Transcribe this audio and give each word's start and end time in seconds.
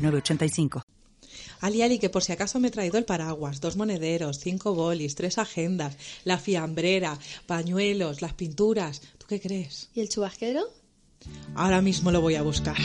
906985. 0.00 0.82
Ali 1.60 1.82
Ali, 1.82 1.98
que 1.98 2.08
por 2.08 2.22
si 2.22 2.32
acaso 2.32 2.58
me 2.58 2.68
he 2.68 2.70
traído 2.70 2.98
el 2.98 3.04
paraguas, 3.04 3.60
dos 3.60 3.76
monederos, 3.76 4.38
cinco 4.38 4.74
bolis, 4.74 5.14
tres 5.14 5.38
agendas, 5.38 5.96
la 6.24 6.38
fiambrera, 6.38 7.18
pañuelos, 7.46 8.22
las 8.22 8.34
pinturas. 8.34 9.02
¿Tú 9.18 9.26
qué 9.28 9.40
crees? 9.40 9.90
¿Y 9.94 10.00
el 10.00 10.08
chubasquero? 10.08 10.62
Ahora 11.54 11.82
mismo 11.82 12.10
lo 12.10 12.20
voy 12.22 12.36
a 12.36 12.42
buscar. 12.42 12.78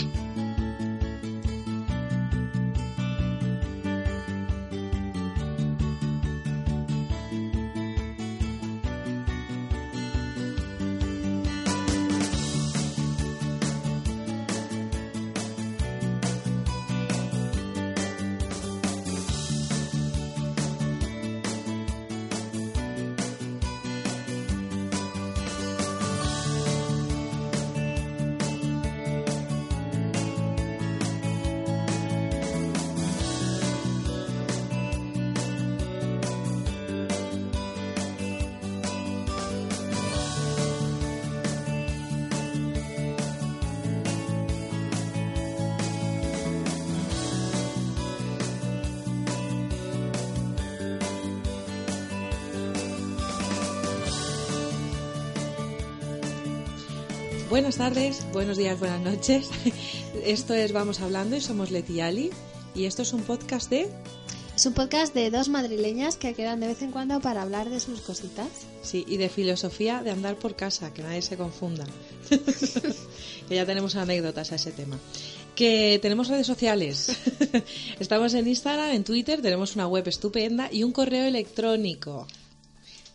Buenas 57.55 57.77
tardes, 57.77 58.25
buenos 58.34 58.57
días, 58.57 58.77
buenas 58.81 58.99
noches. 58.99 59.49
Esto 60.25 60.53
es 60.53 60.73
Vamos 60.73 60.99
Hablando 60.99 61.37
y 61.37 61.41
somos 61.41 61.71
Leti 61.71 61.93
y 61.93 62.01
Ali. 62.01 62.29
Y 62.75 62.84
esto 62.84 63.03
es 63.03 63.13
un 63.13 63.21
podcast 63.21 63.70
de... 63.70 63.87
Es 64.53 64.66
un 64.66 64.73
podcast 64.73 65.13
de 65.13 65.31
dos 65.31 65.47
madrileñas 65.47 66.17
que 66.17 66.34
quedan 66.34 66.59
de 66.59 66.67
vez 66.67 66.81
en 66.81 66.91
cuando 66.91 67.22
para 67.22 67.44
hablar 67.44 67.69
de 67.69 67.79
sus 67.79 68.01
cositas. 68.01 68.50
Sí, 68.81 69.06
y 69.07 69.16
de 69.16 69.29
filosofía 69.29 70.03
de 70.03 70.12
andar 70.12 70.35
por 70.35 70.57
casa, 70.57 70.94
que 70.94 71.01
nadie 71.01 71.22
se 71.22 71.38
confunda. 71.38 71.85
que 72.29 73.56
ya 73.56 73.66
tenemos 73.66 73.95
anécdotas 73.95 74.51
a 74.51 74.56
ese 74.56 74.73
tema. 74.73 75.00
Que 75.56 75.97
tenemos 76.01 76.28
redes 76.28 76.47
sociales. 76.47 77.17
Estamos 78.01 78.34
en 78.34 78.50
Instagram, 78.50 78.91
en 78.91 79.06
Twitter, 79.06 79.41
tenemos 79.41 79.75
una 79.75 79.88
web 79.88 80.06
estupenda 80.09 80.67
y 80.73 80.84
un 80.84 80.91
correo 80.91 81.23
electrónico. 81.23 82.28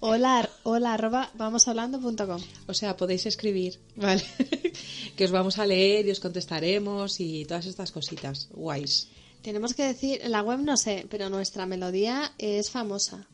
Hola, 0.02 0.48
hola, 0.62 0.94
arroba 0.94 1.30
vamoshablando.com. 1.34 2.40
O 2.66 2.74
sea, 2.74 2.96
podéis 2.96 3.26
escribir, 3.26 3.78
¿vale? 3.96 4.22
que 5.16 5.24
os 5.26 5.30
vamos 5.30 5.58
a 5.58 5.66
leer 5.66 6.06
y 6.06 6.10
os 6.10 6.20
contestaremos 6.20 7.20
y 7.20 7.44
todas 7.44 7.66
estas 7.66 7.92
cositas 7.92 8.48
guays. 8.50 9.08
Tenemos 9.42 9.74
que 9.74 9.84
decir, 9.84 10.22
la 10.24 10.42
web 10.42 10.60
no 10.60 10.78
sé, 10.78 11.06
pero 11.10 11.28
nuestra 11.28 11.66
melodía 11.66 12.32
es 12.38 12.70
famosa. 12.70 13.26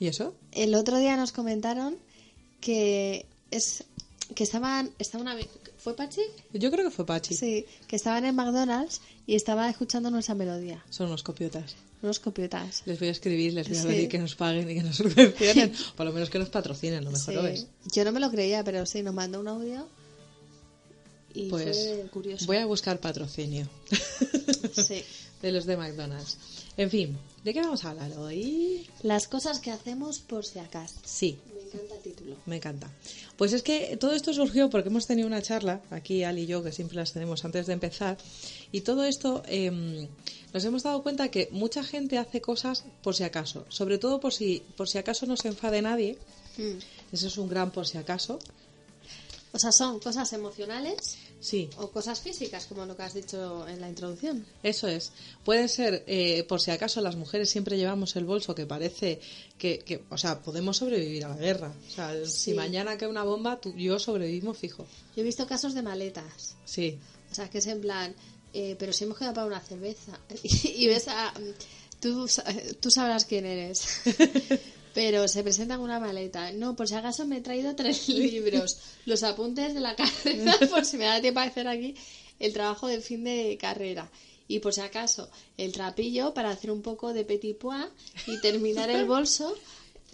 ¿Y 0.00 0.06
eso? 0.06 0.34
El 0.52 0.74
otro 0.74 0.96
día 0.96 1.14
nos 1.16 1.30
comentaron 1.30 1.98
que 2.60 3.26
es 3.50 3.84
que 4.34 4.44
estaban, 4.44 4.90
estaban 4.98 5.28
¿Fue 5.76 5.94
Pachi? 5.94 6.22
Yo 6.54 6.70
creo 6.70 6.86
que 6.86 6.90
fue 6.90 7.04
Pachi. 7.04 7.34
Sí, 7.34 7.66
que 7.86 7.96
estaban 7.96 8.24
en 8.24 8.34
McDonald's 8.34 9.02
y 9.26 9.34
estaba 9.34 9.68
escuchando 9.68 10.10
nuestra 10.10 10.34
melodía. 10.34 10.82
Son 10.88 11.08
unos 11.08 11.22
copiotas. 11.22 11.76
Unos 12.04 12.20
copiotas. 12.20 12.82
Les 12.84 12.98
voy 12.98 13.08
a 13.08 13.12
escribir, 13.12 13.54
les 13.54 13.66
voy 13.68 13.78
a 13.78 13.82
pedir 13.82 14.08
que 14.10 14.18
nos 14.18 14.34
paguen 14.34 14.70
y 14.70 14.74
que 14.74 14.82
nos 14.82 14.96
subvencionen. 15.00 15.72
Por 15.96 16.04
lo 16.04 16.12
menos 16.12 16.28
que 16.28 16.38
nos 16.38 16.50
patrocinen, 16.50 17.02
lo 17.02 17.10
mejor 17.10 17.32
Sí. 17.32 17.34
lo 17.34 17.42
ves. 17.42 17.66
Yo 17.94 18.04
no 18.04 18.12
me 18.12 18.20
lo 18.20 18.30
creía, 18.30 18.62
pero 18.62 18.84
sí, 18.84 19.02
nos 19.02 19.14
mandó 19.14 19.40
un 19.40 19.48
audio 19.48 19.88
y 21.32 21.48
Pues 21.48 21.76
fue 21.76 22.06
curioso. 22.12 22.44
voy 22.46 22.58
a 22.58 22.66
buscar 22.66 23.00
patrocinio 23.00 23.68
Sí. 24.86 25.02
de 25.40 25.50
los 25.52 25.64
de 25.64 25.76
McDonald's. 25.78 26.36
En 26.76 26.90
fin, 26.90 27.16
¿de 27.42 27.54
qué 27.54 27.60
vamos 27.62 27.84
a 27.86 27.90
hablar 27.90 28.12
hoy? 28.18 28.86
Las 29.02 29.26
cosas 29.26 29.58
que 29.60 29.70
hacemos 29.70 30.18
por 30.18 30.44
si 30.44 30.58
acaso. 30.58 30.96
Sí, 31.06 31.38
encanta 31.74 31.94
el 31.96 32.00
título. 32.02 32.36
me 32.46 32.56
encanta. 32.56 32.90
Pues 33.36 33.52
es 33.52 33.62
que 33.62 33.96
todo 33.96 34.12
esto 34.12 34.32
surgió 34.32 34.70
porque 34.70 34.88
hemos 34.88 35.06
tenido 35.06 35.26
una 35.26 35.42
charla, 35.42 35.80
aquí 35.90 36.24
Ali 36.24 36.42
y 36.42 36.46
yo, 36.46 36.62
que 36.62 36.72
siempre 36.72 36.96
las 36.96 37.12
tenemos 37.12 37.44
antes 37.44 37.66
de 37.66 37.72
empezar, 37.72 38.16
y 38.72 38.80
todo 38.82 39.04
esto 39.04 39.42
em, 39.46 40.08
nos 40.52 40.64
hemos 40.64 40.82
dado 40.82 41.02
cuenta 41.02 41.28
que 41.30 41.48
mucha 41.52 41.82
gente 41.82 42.18
hace 42.18 42.40
cosas 42.40 42.84
por 43.02 43.14
si 43.14 43.24
acaso, 43.24 43.64
sobre 43.68 43.98
todo 43.98 44.20
por 44.20 44.32
si, 44.32 44.62
por 44.76 44.88
si 44.88 44.98
acaso 44.98 45.26
no 45.26 45.36
se 45.36 45.48
enfade 45.48 45.82
nadie, 45.82 46.18
Mm. 46.56 46.78
eso 47.12 47.26
es 47.26 47.36
un 47.36 47.48
gran 47.48 47.72
por 47.72 47.84
si 47.86 47.98
acaso, 47.98 48.38
O 49.52 49.58
sea, 49.58 49.70
son 49.72 50.00
cosas 50.00 50.32
emocionales 50.32 51.16
sí, 51.44 51.68
o 51.76 51.90
cosas 51.90 52.20
físicas, 52.20 52.64
como 52.66 52.86
lo 52.86 52.96
que 52.96 53.02
has 53.02 53.12
dicho 53.12 53.68
en 53.68 53.80
la 53.80 53.88
introducción. 53.88 54.46
Eso 54.62 54.88
es. 54.88 55.12
Puede 55.44 55.68
ser, 55.68 56.02
eh, 56.06 56.44
por 56.44 56.60
si 56.60 56.70
acaso 56.70 57.00
las 57.02 57.16
mujeres 57.16 57.50
siempre 57.50 57.76
llevamos 57.76 58.16
el 58.16 58.24
bolso 58.24 58.54
que 58.54 58.64
parece 58.64 59.20
que, 59.58 59.80
que, 59.80 60.02
o 60.08 60.16
sea, 60.16 60.40
podemos 60.42 60.78
sobrevivir 60.78 61.26
a 61.26 61.28
la 61.28 61.36
guerra. 61.36 61.74
O 61.88 61.90
sea, 61.90 62.26
si 62.26 62.54
mañana 62.54 62.96
cae 62.96 63.08
una 63.08 63.24
bomba, 63.24 63.60
tú, 63.60 63.74
yo 63.74 63.98
sobrevivimos 63.98 64.56
fijo. 64.56 64.86
Yo 65.14 65.22
he 65.22 65.24
visto 65.24 65.46
casos 65.46 65.74
de 65.74 65.82
maletas. 65.82 66.56
Sí, 66.64 66.98
O 67.30 67.34
sea, 67.34 67.50
que 67.50 67.58
es 67.58 67.66
en 67.66 67.82
plan, 67.82 68.14
eh, 68.54 68.76
pero 68.78 68.92
si 68.92 69.04
hemos 69.04 69.18
quedado 69.18 69.34
para 69.34 69.46
una 69.46 69.60
cerveza. 69.60 70.18
y 70.42 70.86
ves 70.86 71.08
a. 71.08 71.34
Tú, 72.00 72.26
tú 72.80 72.90
sabrás 72.90 73.26
quién 73.26 73.44
eres. 73.44 73.86
pero 74.94 75.26
se 75.28 75.42
presenta 75.42 75.76
con 75.76 75.84
una 75.84 76.00
maleta. 76.00 76.52
No, 76.52 76.76
por 76.76 76.88
si 76.88 76.94
acaso 76.94 77.26
me 77.26 77.38
he 77.38 77.40
traído 77.40 77.74
tres 77.74 78.08
libros. 78.08 78.78
Los 79.04 79.22
apuntes 79.24 79.74
de 79.74 79.80
la 79.80 79.96
carrera, 80.00 80.56
por 80.70 80.84
si 80.84 80.96
me 80.96 81.04
da 81.04 81.20
tiempo 81.20 81.40
a 81.40 81.44
hacer 81.44 81.68
aquí 81.68 81.94
el 82.38 82.52
trabajo 82.52 82.86
de 82.86 83.00
fin 83.00 83.24
de 83.24 83.58
carrera. 83.60 84.10
Y 84.46 84.60
por 84.60 84.72
si 84.72 84.82
acaso, 84.82 85.28
el 85.56 85.72
trapillo 85.72 86.32
para 86.32 86.50
hacer 86.50 86.70
un 86.70 86.82
poco 86.82 87.12
de 87.12 87.24
petit 87.24 87.56
pois 87.58 87.86
y 88.26 88.40
terminar 88.40 88.88
el 88.90 89.04
bolso. 89.06 89.56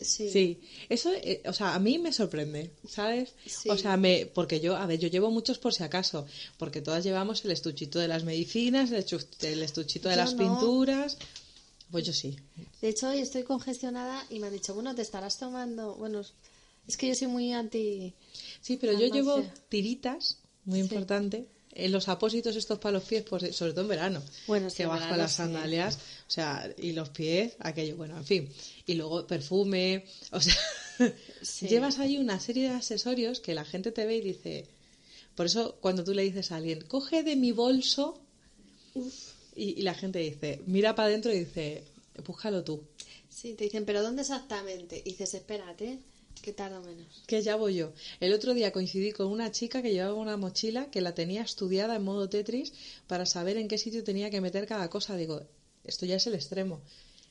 Sí. 0.00 0.30
sí. 0.30 0.58
Eso, 0.88 1.12
eh, 1.12 1.42
o 1.44 1.52
sea, 1.52 1.74
a 1.74 1.78
mí 1.78 1.98
me 1.98 2.10
sorprende, 2.10 2.70
¿sabes? 2.88 3.34
Sí. 3.44 3.68
O 3.68 3.76
sea, 3.76 3.98
me, 3.98 4.24
porque 4.24 4.60
yo, 4.60 4.76
a 4.76 4.86
ver, 4.86 4.98
yo 4.98 5.08
llevo 5.08 5.30
muchos 5.30 5.58
por 5.58 5.74
si 5.74 5.82
acaso, 5.82 6.26
porque 6.56 6.80
todas 6.80 7.04
llevamos 7.04 7.44
el 7.44 7.50
estuchito 7.50 7.98
de 7.98 8.08
las 8.08 8.24
medicinas, 8.24 8.90
el, 8.92 9.04
el 9.42 9.62
estuchito 9.62 10.08
de 10.08 10.14
Yo 10.14 10.20
las 10.22 10.34
no. 10.34 10.38
pinturas. 10.38 11.18
Pues 11.90 12.06
yo 12.06 12.12
sí. 12.12 12.36
De 12.80 12.88
hecho, 12.88 13.08
hoy 13.08 13.18
estoy 13.18 13.42
congestionada 13.42 14.24
y 14.30 14.38
me 14.38 14.46
han 14.46 14.52
dicho, 14.52 14.74
bueno, 14.74 14.94
te 14.94 15.02
estarás 15.02 15.38
tomando. 15.38 15.94
Bueno, 15.96 16.22
es 16.86 16.96
que 16.96 17.08
yo 17.08 17.14
soy 17.14 17.28
muy 17.28 17.52
anti. 17.52 18.14
Sí, 18.60 18.76
pero 18.76 18.92
yo 18.98 19.06
llevo 19.12 19.42
tiritas, 19.68 20.38
muy 20.64 20.78
Sí. 20.78 20.84
importante. 20.84 21.46
En 21.72 21.92
los 21.92 22.08
apósitos 22.08 22.56
estos 22.56 22.78
para 22.80 22.94
los 22.94 23.04
pies, 23.04 23.24
pues, 23.28 23.54
sobre 23.54 23.72
todo 23.72 23.82
en 23.82 23.88
verano. 23.88 24.22
Bueno, 24.48 24.68
que 24.76 24.86
vas 24.86 25.06
con 25.06 25.18
las 25.18 25.30
sí. 25.30 25.36
sandalias, 25.38 25.96
o 26.26 26.30
sea, 26.30 26.68
y 26.76 26.92
los 26.92 27.10
pies, 27.10 27.52
aquello, 27.60 27.96
bueno, 27.96 28.16
en 28.16 28.24
fin. 28.24 28.48
Y 28.86 28.94
luego 28.94 29.24
perfume, 29.26 30.04
o 30.32 30.40
sea, 30.40 30.56
llevas 31.68 31.98
ahí 32.00 32.18
una 32.18 32.40
serie 32.40 32.64
de 32.68 32.74
accesorios 32.74 33.38
que 33.40 33.54
la 33.54 33.64
gente 33.64 33.92
te 33.92 34.04
ve 34.04 34.16
y 34.16 34.20
dice. 34.20 34.66
Por 35.36 35.46
eso, 35.46 35.76
cuando 35.80 36.02
tú 36.02 36.12
le 36.12 36.22
dices 36.24 36.50
a 36.50 36.56
alguien, 36.56 36.82
coge 36.82 37.22
de 37.22 37.36
mi 37.36 37.52
bolso, 37.52 38.20
y, 39.56 39.78
y 39.78 39.82
la 39.82 39.94
gente 39.94 40.18
dice, 40.18 40.60
mira 40.66 40.94
para 40.94 41.08
adentro 41.08 41.32
y 41.32 41.40
dice, 41.40 41.84
búscalo 42.26 42.64
tú, 42.64 42.82
Sí, 43.30 43.54
te 43.54 43.64
dicen, 43.64 43.84
pero 43.86 44.02
¿dónde 44.02 44.22
exactamente? 44.22 45.00
Y 45.04 45.10
dices, 45.10 45.32
espérate, 45.34 45.98
que 46.42 46.52
tardo 46.52 46.80
menos. 46.82 47.06
que 47.26 47.40
ya 47.42 47.56
voy 47.56 47.76
yo. 47.76 47.92
El 48.18 48.32
otro 48.32 48.54
día 48.54 48.72
coincidí 48.72 49.12
con 49.12 49.28
una 49.28 49.52
chica 49.52 49.82
que 49.82 49.92
llevaba 49.92 50.14
una 50.14 50.36
mochila 50.36 50.90
que 50.90 51.00
la 51.00 51.14
tenía 51.14 51.42
estudiada 51.42 51.96
en 51.96 52.02
modo 52.02 52.28
Tetris 52.28 52.72
para 53.06 53.26
saber 53.26 53.56
en 53.56 53.68
qué 53.68 53.78
sitio 53.78 54.02
tenía 54.04 54.30
que 54.30 54.40
meter 54.40 54.66
cada 54.66 54.90
cosa. 54.90 55.16
Digo, 55.16 55.42
esto 55.84 56.06
ya 56.06 56.16
es 56.16 56.26
el 56.26 56.34
extremo. 56.34 56.80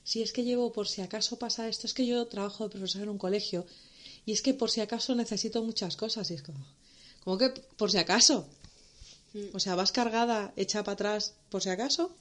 Si 0.04 0.22
es 0.22 0.31
que 0.31 0.44
llevo 0.44 0.72
por 0.72 0.88
si 0.88 1.01
acaso 1.01 1.38
pasa 1.38 1.68
esto, 1.68 1.86
es 1.86 1.94
que 1.94 2.06
yo 2.06 2.25
trabajo 2.27 2.63
de 2.63 2.69
profesor 2.72 3.04
en 3.04 3.10
un 3.10 3.18
colegio 3.18 3.65
y 4.25 4.31
es 4.31 4.42
que 4.42 4.54
por 4.54 4.72
si 4.72 4.81
acaso 4.81 5.13
necesito 5.15 5.62
muchas 5.63 5.95
cosas 5.98 6.31
y 6.31 6.36
es 6.36 6.42
como, 6.42 6.65
¿cómo 7.24 7.38
que 7.38 7.50
por 7.50 7.92
si 7.92 7.98
acaso? 7.98 8.48
O 9.53 9.59
sea, 9.59 9.75
vas 9.75 9.91
cargada, 9.91 10.53
hecha 10.55 10.83
para 10.83 10.93
atrás 10.93 11.33
por 11.49 11.61
si 11.61 11.69
acaso. 11.69 12.11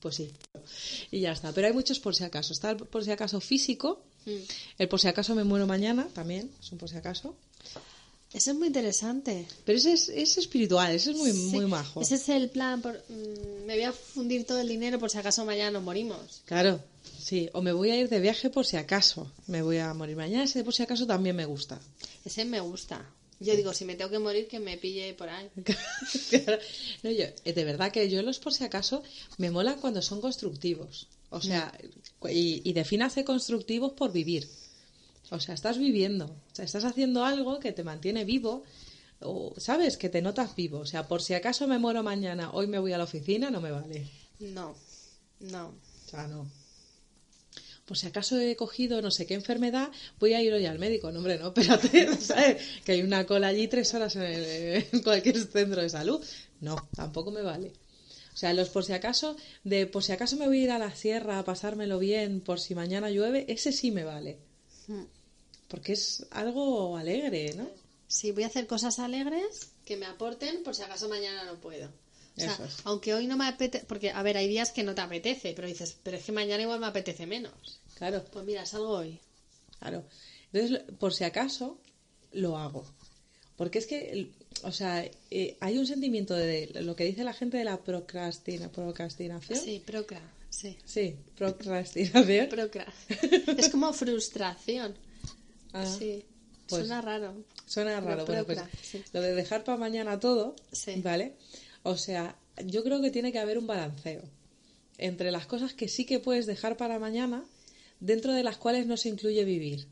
Pues 0.00 0.14
sí. 0.16 0.30
Y 1.10 1.20
ya 1.20 1.32
está. 1.32 1.52
Pero 1.52 1.66
hay 1.66 1.72
muchos 1.72 2.00
por 2.00 2.14
si 2.14 2.24
acaso. 2.24 2.52
Está 2.52 2.70
el 2.70 2.76
por 2.78 3.04
si 3.04 3.10
acaso 3.10 3.40
físico, 3.40 4.02
Mm. 4.26 4.30
el 4.78 4.88
por 4.88 5.00
si 5.00 5.08
acaso 5.08 5.34
me 5.34 5.44
muero 5.44 5.66
mañana, 5.66 6.06
también, 6.12 6.50
es 6.60 6.70
un 6.72 6.76
por 6.78 6.90
si 6.90 6.96
acaso. 6.96 7.34
Eso 8.32 8.50
es 8.52 8.56
muy 8.56 8.66
interesante. 8.68 9.46
Pero 9.64 9.78
ese 9.78 9.92
es, 9.94 10.08
es 10.10 10.36
espiritual, 10.38 10.92
ese 10.94 11.10
es 11.12 11.16
muy, 11.16 11.32
Sí, 11.32 11.38
muy 11.38 11.66
majo. 11.66 12.00
Ese 12.02 12.14
es 12.16 12.28
el 12.28 12.48
plan. 12.50 12.80
Por, 12.82 13.02
mm, 13.08 13.64
me 13.66 13.74
voy 13.74 13.82
a 13.84 13.92
fundir 13.92 14.44
todo 14.46 14.60
el 14.60 14.68
dinero 14.68 14.98
por 15.00 15.10
si 15.10 15.16
acaso 15.18 15.44
mañana 15.46 15.70
nos 15.72 15.82
morimos. 15.82 16.42
Claro, 16.44 16.80
sí. 17.18 17.48
O 17.54 17.62
me 17.62 17.72
voy 17.72 17.90
a 17.90 17.96
ir 17.96 18.08
de 18.10 18.20
viaje 18.20 18.50
por 18.50 18.66
si 18.66 18.76
acaso 18.76 19.32
me 19.48 19.62
voy 19.62 19.78
a 19.78 19.92
morir 19.94 20.16
mañana. 20.16 20.44
Ese 20.44 20.62
por 20.62 20.74
si 20.74 20.82
acaso 20.82 21.06
también 21.06 21.34
me 21.34 21.44
gusta. 21.46 21.80
Ese 22.24 22.44
me 22.44 22.60
gusta. 22.60 23.04
Yo 23.40 23.56
digo, 23.56 23.72
si 23.72 23.86
me 23.86 23.96
tengo 23.96 24.10
que 24.10 24.18
morir, 24.18 24.48
que 24.48 24.60
me 24.60 24.76
pille 24.76 25.14
por 25.14 25.28
ahí. 25.30 25.50
No, 27.02 27.10
yo, 27.10 27.24
eh, 27.44 27.52
de 27.54 27.64
verdad 27.64 27.90
que 27.90 28.08
yo 28.10 28.22
los 28.22 28.38
por 28.38 28.52
si 28.52 28.64
acaso 28.64 29.02
me 29.38 29.50
molan 29.50 29.80
cuando 29.80 30.02
son 30.02 30.20
constructivos. 30.20 31.08
O 31.30 31.40
sea, 31.40 31.72
y, 32.28 32.60
y 32.68 32.72
defínase 32.74 33.24
constructivos 33.24 33.92
por 33.92 34.12
vivir. 34.12 34.46
O 35.30 35.40
sea, 35.40 35.54
estás 35.54 35.78
viviendo. 35.78 36.26
O 36.26 36.54
sea, 36.54 36.64
estás 36.64 36.84
haciendo 36.84 37.24
algo 37.24 37.60
que 37.60 37.72
te 37.72 37.84
mantiene 37.84 38.24
vivo. 38.24 38.64
O, 39.20 39.54
¿sabes? 39.56 39.96
Que 39.96 40.08
te 40.08 40.20
notas 40.20 40.54
vivo. 40.54 40.80
O 40.80 40.86
sea, 40.86 41.08
por 41.08 41.22
si 41.22 41.34
acaso 41.34 41.66
me 41.66 41.78
muero 41.78 42.02
mañana, 42.02 42.50
hoy 42.52 42.66
me 42.66 42.78
voy 42.78 42.92
a 42.92 42.98
la 42.98 43.04
oficina, 43.04 43.50
no 43.50 43.60
me 43.60 43.70
vale. 43.70 44.08
No, 44.40 44.74
no. 45.40 45.68
O 45.68 46.08
sea, 46.10 46.26
no. 46.26 46.50
Por 47.90 47.98
si 47.98 48.06
acaso 48.06 48.38
he 48.38 48.54
cogido 48.54 49.02
no 49.02 49.10
sé 49.10 49.26
qué 49.26 49.34
enfermedad, 49.34 49.90
voy 50.20 50.34
a 50.34 50.40
ir 50.40 50.52
hoy 50.52 50.64
al 50.64 50.78
médico. 50.78 51.10
No, 51.10 51.18
hombre, 51.18 51.38
no, 51.40 51.48
espérate, 51.56 52.14
¿sabes? 52.18 52.62
Que 52.84 52.92
hay 52.92 53.02
una 53.02 53.26
cola 53.26 53.48
allí 53.48 53.66
tres 53.66 53.92
horas 53.94 54.14
en, 54.14 54.22
el- 54.22 54.86
en 54.92 55.02
cualquier 55.02 55.36
centro 55.44 55.82
de 55.82 55.88
salud. 55.90 56.24
No, 56.60 56.76
tampoco 56.94 57.32
me 57.32 57.42
vale. 57.42 57.72
O 58.32 58.36
sea, 58.36 58.52
los 58.52 58.68
por 58.68 58.84
si 58.84 58.92
acaso, 58.92 59.36
de 59.64 59.88
por 59.88 60.04
si 60.04 60.12
acaso 60.12 60.36
me 60.36 60.46
voy 60.46 60.60
a 60.60 60.62
ir 60.66 60.70
a 60.70 60.78
la 60.78 60.94
sierra 60.94 61.40
a 61.40 61.44
pasármelo 61.44 61.98
bien, 61.98 62.40
por 62.42 62.60
si 62.60 62.76
mañana 62.76 63.10
llueve, 63.10 63.44
ese 63.48 63.72
sí 63.72 63.90
me 63.90 64.04
vale. 64.04 64.38
Mm. 64.86 65.02
Porque 65.66 65.94
es 65.94 66.24
algo 66.30 66.96
alegre, 66.96 67.54
¿no? 67.56 67.68
Sí, 68.06 68.30
voy 68.30 68.44
a 68.44 68.46
hacer 68.46 68.68
cosas 68.68 69.00
alegres 69.00 69.72
que 69.84 69.96
me 69.96 70.06
aporten 70.06 70.62
por 70.62 70.76
si 70.76 70.82
acaso 70.82 71.08
mañana 71.08 71.44
no 71.44 71.56
puedo. 71.60 71.88
O 72.36 72.40
sea, 72.40 72.54
es. 72.54 72.76
aunque 72.84 73.12
hoy 73.14 73.26
no 73.26 73.36
me 73.36 73.46
apetece, 73.48 73.84
porque 73.84 74.10
a 74.12 74.22
ver, 74.22 74.36
hay 74.36 74.46
días 74.48 74.70
que 74.70 74.84
no 74.84 74.94
te 74.94 75.00
apetece, 75.00 75.52
pero 75.54 75.66
dices, 75.66 75.96
pero 76.04 76.16
es 76.16 76.24
que 76.24 76.30
mañana 76.32 76.62
igual 76.62 76.78
me 76.80 76.86
apetece 76.86 77.26
menos. 77.26 77.79
Claro. 78.00 78.24
Pues 78.32 78.44
mira, 78.44 78.66
salgo 78.66 78.88
hoy. 78.88 79.20
Claro. 79.78 80.04
Entonces, 80.52 80.82
por 80.98 81.14
si 81.14 81.22
acaso, 81.22 81.78
lo 82.32 82.56
hago. 82.58 82.84
Porque 83.56 83.78
es 83.78 83.86
que, 83.86 84.32
o 84.64 84.72
sea, 84.72 85.04
eh, 85.30 85.56
hay 85.60 85.78
un 85.78 85.86
sentimiento 85.86 86.34
de 86.34 86.70
lo 86.82 86.96
que 86.96 87.04
dice 87.04 87.22
la 87.24 87.34
gente 87.34 87.58
de 87.58 87.64
la 87.64 87.76
procrastina, 87.80 88.72
procrastinación. 88.72 89.58
Sí, 89.60 89.82
procra, 89.86 90.20
sí. 90.48 90.76
Sí, 90.84 91.14
procrastinación. 91.36 92.48
Procra. 92.50 92.86
es 93.58 93.68
como 93.68 93.92
frustración. 93.92 94.96
Ah, 95.72 95.84
sí. 95.86 96.24
pues- 96.66 96.86
Suena 96.86 97.00
raro. 97.02 97.44
Suena 97.66 97.96
Pero 98.00 98.06
raro, 98.06 98.26
bueno, 98.26 98.44
pues 98.46 98.60
sí. 98.82 99.04
lo 99.12 99.20
de 99.20 99.34
dejar 99.34 99.62
para 99.62 99.76
mañana 99.78 100.18
todo, 100.18 100.56
Sí. 100.72 100.94
¿vale? 101.02 101.34
O 101.82 101.96
sea, 101.96 102.36
yo 102.64 102.82
creo 102.82 103.00
que 103.02 103.10
tiene 103.10 103.30
que 103.30 103.38
haber 103.38 103.58
un 103.58 103.66
balanceo 103.66 104.22
entre 104.98 105.30
las 105.30 105.46
cosas 105.46 105.72
que 105.74 105.86
sí 105.88 106.04
que 106.06 106.18
puedes 106.18 106.46
dejar 106.46 106.76
para 106.76 106.98
mañana, 106.98 107.44
dentro 108.00 108.32
de 108.32 108.42
las 108.42 108.56
cuales 108.56 108.86
no 108.86 108.96
se 108.96 109.08
incluye 109.08 109.44
vivir, 109.44 109.86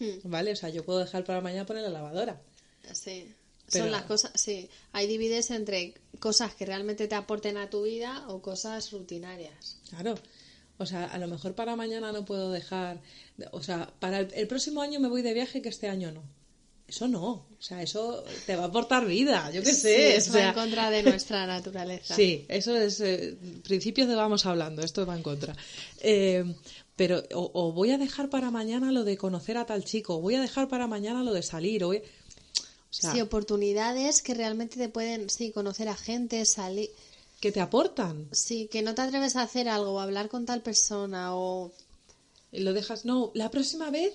Hmm, 0.00 0.18
¿vale? 0.30 0.52
O 0.52 0.56
sea, 0.56 0.68
yo 0.68 0.84
puedo 0.84 0.98
dejar 1.00 1.24
para 1.24 1.40
mañana 1.40 1.66
poner 1.66 1.82
la 1.82 1.88
lavadora. 1.90 2.40
Sí. 2.92 3.34
Pero- 3.70 3.84
Son 3.84 3.90
las 3.92 4.02
cosas, 4.04 4.30
sí. 4.34 4.68
Hay 4.92 5.06
divides 5.06 5.50
entre 5.50 5.94
cosas 6.20 6.54
que 6.54 6.64
realmente 6.66 7.06
te 7.08 7.14
aporten 7.14 7.56
a 7.56 7.68
tu 7.68 7.82
vida 7.82 8.24
o 8.28 8.40
cosas 8.40 8.92
rutinarias. 8.92 9.78
Claro. 9.90 10.14
O 10.78 10.86
sea, 10.86 11.04
a 11.06 11.18
lo 11.18 11.26
mejor 11.26 11.54
para 11.54 11.74
mañana 11.76 12.12
no 12.12 12.24
puedo 12.24 12.50
dejar. 12.52 13.00
O 13.50 13.62
sea, 13.62 13.92
para 13.98 14.20
el, 14.20 14.28
el 14.34 14.46
próximo 14.46 14.80
año 14.82 15.00
me 15.00 15.08
voy 15.08 15.22
de 15.22 15.34
viaje 15.34 15.60
que 15.60 15.68
este 15.68 15.88
año 15.88 16.12
no. 16.12 16.22
Eso 16.86 17.08
no. 17.08 17.26
O 17.28 17.56
sea, 17.60 17.82
eso 17.82 18.24
te 18.46 18.56
va 18.56 18.64
a 18.64 18.66
aportar 18.68 19.04
vida. 19.04 19.50
Yo 19.50 19.62
qué 19.62 19.74
Sí, 19.74 19.80
sé. 19.80 20.16
eso 20.16 20.30
o 20.30 20.34
va 20.36 20.48
en 20.48 20.54
contra 20.54 20.90
de 20.90 21.02
nuestra 21.02 21.46
naturaleza. 21.46 22.14
Sí, 22.16 22.46
eso 22.48 22.74
es 22.76 23.00
eh, 23.00 23.36
principios 23.64 24.08
de 24.08 24.14
vamos 24.14 24.46
hablando, 24.46 24.80
esto 24.82 25.04
va 25.04 25.16
en 25.16 25.22
contra. 25.22 25.54
Eh, 26.00 26.44
pero 26.98 27.22
o, 27.32 27.50
o 27.54 27.72
voy 27.72 27.92
a 27.92 27.96
dejar 27.98 28.28
para 28.28 28.50
mañana 28.50 28.92
lo 28.92 29.04
de 29.04 29.16
conocer 29.16 29.56
a 29.56 29.64
tal 29.64 29.84
chico, 29.84 30.16
o 30.16 30.20
voy 30.20 30.34
a 30.34 30.40
dejar 30.42 30.68
para 30.68 30.86
mañana 30.86 31.22
lo 31.22 31.32
de 31.32 31.42
salir, 31.42 31.82
o, 31.84 31.86
voy- 31.88 32.02
o 32.02 32.92
sea, 32.92 33.12
Sí, 33.12 33.20
oportunidades 33.22 34.20
que 34.20 34.34
realmente 34.34 34.76
te 34.76 34.88
pueden, 34.90 35.30
sí, 35.30 35.50
conocer 35.52 35.88
a 35.88 35.94
gente, 35.96 36.44
salir. 36.44 36.90
que 37.40 37.52
te 37.52 37.60
aportan. 37.60 38.28
Sí, 38.32 38.68
que 38.70 38.82
no 38.82 38.94
te 38.94 39.02
atreves 39.02 39.36
a 39.36 39.42
hacer 39.42 39.68
algo 39.68 39.92
o 39.92 40.00
hablar 40.00 40.28
con 40.28 40.44
tal 40.44 40.60
persona 40.60 41.34
o... 41.36 41.72
Y 42.50 42.60
lo 42.60 42.72
dejas, 42.72 43.04
no, 43.04 43.30
la 43.34 43.50
próxima 43.50 43.90
vez. 43.90 44.12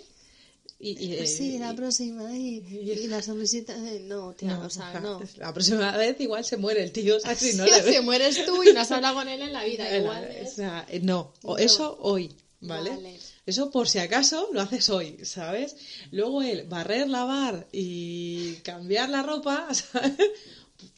Y, 0.79 0.97
y, 1.01 1.13
eh, 1.13 1.27
sí, 1.27 1.57
la 1.59 1.71
y- 1.71 1.75
próxima. 1.75 2.35
Y, 2.35 2.57
y 2.67 3.07
la 3.07 3.21
sonrisita. 3.21 3.77
no, 3.77 4.33
tía, 4.33 4.57
no, 4.57 4.65
o 4.65 4.69
sea, 4.69 4.99
no. 5.03 5.21
La 5.37 5.53
próxima 5.53 5.95
vez 5.95 6.19
igual 6.19 6.43
se 6.43 6.57
muere 6.57 6.83
el 6.83 6.91
tío, 6.91 7.15
o 7.15 7.19
sea, 7.21 7.35
si 7.35 7.53
no 7.53 7.63
Sí, 7.65 7.71
le 7.71 7.81
ves. 7.83 8.03
mueres 8.03 8.45
tú 8.45 8.61
y 8.63 8.73
no 8.73 8.81
has 8.81 8.91
hablado 8.91 9.15
con 9.15 9.29
él 9.29 9.41
en 9.41 9.53
la 9.53 9.63
vida. 9.63 9.85
Igual 9.97 10.23
o 10.23 10.27
es- 10.27 10.53
sea, 10.53 10.85
eh, 10.89 10.99
no, 10.99 11.31
o 11.43 11.53
No. 11.53 11.57
eso 11.59 11.97
hoy, 12.01 12.35
¿vale? 12.63 12.89
Vale. 12.91 13.19
Eso 13.45 13.69
por 13.71 13.87
si 13.87 13.99
acaso 13.99 14.49
lo 14.53 14.61
haces 14.61 14.89
hoy, 14.89 15.17
¿sabes? 15.23 15.75
Luego 16.11 16.41
el 16.41 16.63
barrer, 16.67 17.07
lavar 17.09 17.67
y 17.71 18.55
cambiar 18.63 19.09
la 19.09 19.23
ropa, 19.23 19.67
¿sabes? 19.73 20.13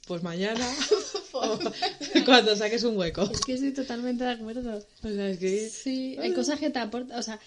Pues 0.08 0.24
mañana, 0.24 0.68
cuando 2.26 2.56
saques 2.56 2.84
un 2.84 2.98
hueco. 2.98 3.24
Es 3.32 3.42
que 3.42 3.54
estoy 3.54 3.72
totalmente 3.74 4.24
de 4.24 4.32
acuerdo. 4.32 4.78
O 5.04 5.10
sea, 5.10 5.30
es 5.30 5.40
que... 5.40 5.70
Sí, 5.70 6.18
hay 6.20 6.34
cosas 6.34 6.60
que 6.60 6.70
te 6.70 6.80
aportan. 6.80 7.18
O 7.20 7.24
sea, 7.24 7.40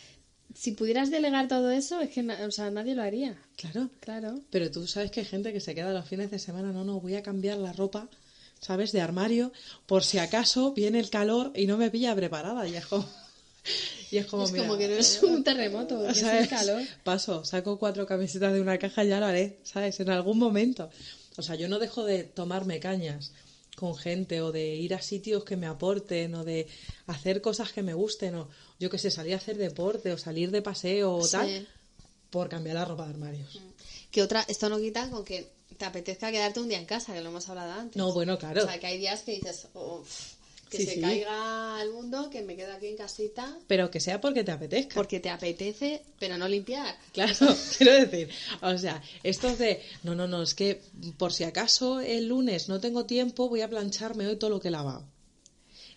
si 0.54 0.72
pudieras 0.72 1.10
delegar 1.10 1.48
todo 1.48 1.70
eso, 1.70 2.00
es 2.00 2.10
que 2.10 2.20
o 2.20 2.50
sea, 2.50 2.70
nadie 2.70 2.94
lo 2.94 3.02
haría. 3.02 3.40
Claro, 3.56 3.90
Claro. 4.00 4.40
pero 4.50 4.70
tú 4.70 4.86
sabes 4.86 5.10
que 5.10 5.20
hay 5.20 5.26
gente 5.26 5.52
que 5.52 5.60
se 5.60 5.74
queda 5.74 5.92
los 5.92 6.08
fines 6.08 6.30
de 6.30 6.38
semana, 6.38 6.72
no, 6.72 6.84
no, 6.84 7.00
voy 7.00 7.14
a 7.14 7.22
cambiar 7.22 7.58
la 7.58 7.72
ropa, 7.72 8.08
¿sabes? 8.60 8.92
De 8.92 9.00
armario, 9.00 9.52
por 9.86 10.04
si 10.04 10.18
acaso 10.18 10.72
viene 10.72 11.00
el 11.00 11.10
calor 11.10 11.52
y 11.54 11.66
no 11.66 11.76
me 11.76 11.90
pilla 11.90 12.14
preparada. 12.14 12.64
Como... 12.88 13.08
Y 14.10 14.16
es 14.18 14.26
como, 14.26 14.44
es 14.44 14.52
mira, 14.52 14.64
como 14.66 14.78
que 14.78 14.88
no 14.88 14.94
es 14.94 15.22
un 15.22 15.44
terremoto, 15.44 16.02
que 16.12 16.40
es 16.40 16.48
calor. 16.48 16.82
Paso, 17.04 17.44
saco 17.44 17.78
cuatro 17.78 18.06
camisetas 18.06 18.52
de 18.52 18.60
una 18.60 18.78
caja 18.78 19.04
y 19.04 19.08
ya 19.08 19.20
lo 19.20 19.26
haré, 19.26 19.58
¿sabes? 19.64 20.00
En 20.00 20.10
algún 20.10 20.38
momento. 20.38 20.90
O 21.36 21.42
sea, 21.42 21.54
yo 21.54 21.68
no 21.68 21.78
dejo 21.78 22.04
de 22.04 22.24
tomarme 22.24 22.80
cañas 22.80 23.32
con 23.76 23.94
gente 23.94 24.40
o 24.40 24.50
de 24.50 24.74
ir 24.74 24.92
a 24.94 25.00
sitios 25.00 25.44
que 25.44 25.56
me 25.56 25.66
aporten 25.68 26.34
o 26.34 26.42
de 26.44 26.66
hacer 27.06 27.40
cosas 27.40 27.70
que 27.72 27.82
me 27.82 27.94
gusten 27.94 28.34
o 28.34 28.48
yo 28.80 28.90
que 28.90 28.98
sé, 28.98 29.10
salir 29.10 29.34
a 29.34 29.36
hacer 29.36 29.56
deporte 29.56 30.12
o 30.12 30.18
salir 30.18 30.50
de 30.50 30.62
paseo 30.62 31.14
o 31.14 31.24
Sí. 31.24 31.32
tal 31.32 31.68
por 32.30 32.48
cambiar 32.48 32.74
la 32.76 32.84
ropa 32.84 33.04
de 33.04 33.10
armarios. 33.10 33.60
Que 34.10 34.20
otra, 34.22 34.44
esto 34.48 34.68
no 34.68 34.78
quita 34.78 35.08
con 35.10 35.24
que 35.24 35.48
te 35.78 35.84
apetezca 35.84 36.30
quedarte 36.32 36.58
un 36.60 36.68
día 36.68 36.78
en 36.78 36.86
casa, 36.86 37.14
que 37.14 37.20
lo 37.20 37.28
hemos 37.28 37.48
hablado 37.48 37.72
antes. 37.72 37.96
No, 37.96 38.12
bueno, 38.12 38.36
claro. 38.38 38.64
O 38.64 38.66
sea, 38.66 38.80
que 38.80 38.86
hay 38.88 38.98
días 38.98 39.22
que 39.22 39.32
dices, 39.36 39.68
"Uf, 39.74 40.32
que 40.70 40.78
Sí, 40.78 40.84
se 40.86 40.94
sí. 40.94 41.00
caiga 41.00 41.80
el 41.82 41.90
mundo, 41.92 42.28
que 42.30 42.42
me 42.42 42.54
quedo 42.56 42.72
aquí 42.74 42.86
en 42.88 42.96
casita, 42.96 43.56
Pero 43.66 43.90
que 43.90 44.00
sea 44.00 44.20
porque 44.20 44.44
te 44.44 44.52
apetezca. 44.52 44.94
porque 44.94 45.20
te 45.20 45.30
apetece, 45.30 46.02
pero 46.18 46.36
no 46.38 46.46
limpiar. 46.48 46.96
Claro, 47.12 47.34
quiero 47.76 47.92
decir, 47.94 48.28
o 48.60 48.76
sea, 48.78 49.02
esto 49.22 49.56
de, 49.56 49.82
no, 50.02 50.14
no, 50.14 50.26
no, 50.28 50.42
es 50.42 50.54
que 50.54 50.80
por 51.16 51.32
si 51.32 51.44
acaso 51.44 52.00
el 52.00 52.28
lunes 52.28 52.68
no 52.68 52.80
tengo 52.80 53.06
tiempo, 53.06 53.48
voy 53.48 53.62
a 53.62 53.68
plancharme 53.68 54.26
hoy 54.26 54.36
todo 54.36 54.50
lo 54.50 54.60
que 54.60 54.68
he 54.68 54.70
lavado. 54.70 55.06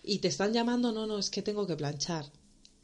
Y 0.02 0.18
te 0.18 0.28
están 0.28 0.52
llamando, 0.52 0.90
no, 0.92 1.06
no, 1.06 1.18
es 1.18 1.30
que 1.30 1.42
tengo 1.42 1.66
que 1.66 1.76
planchar. 1.76 2.26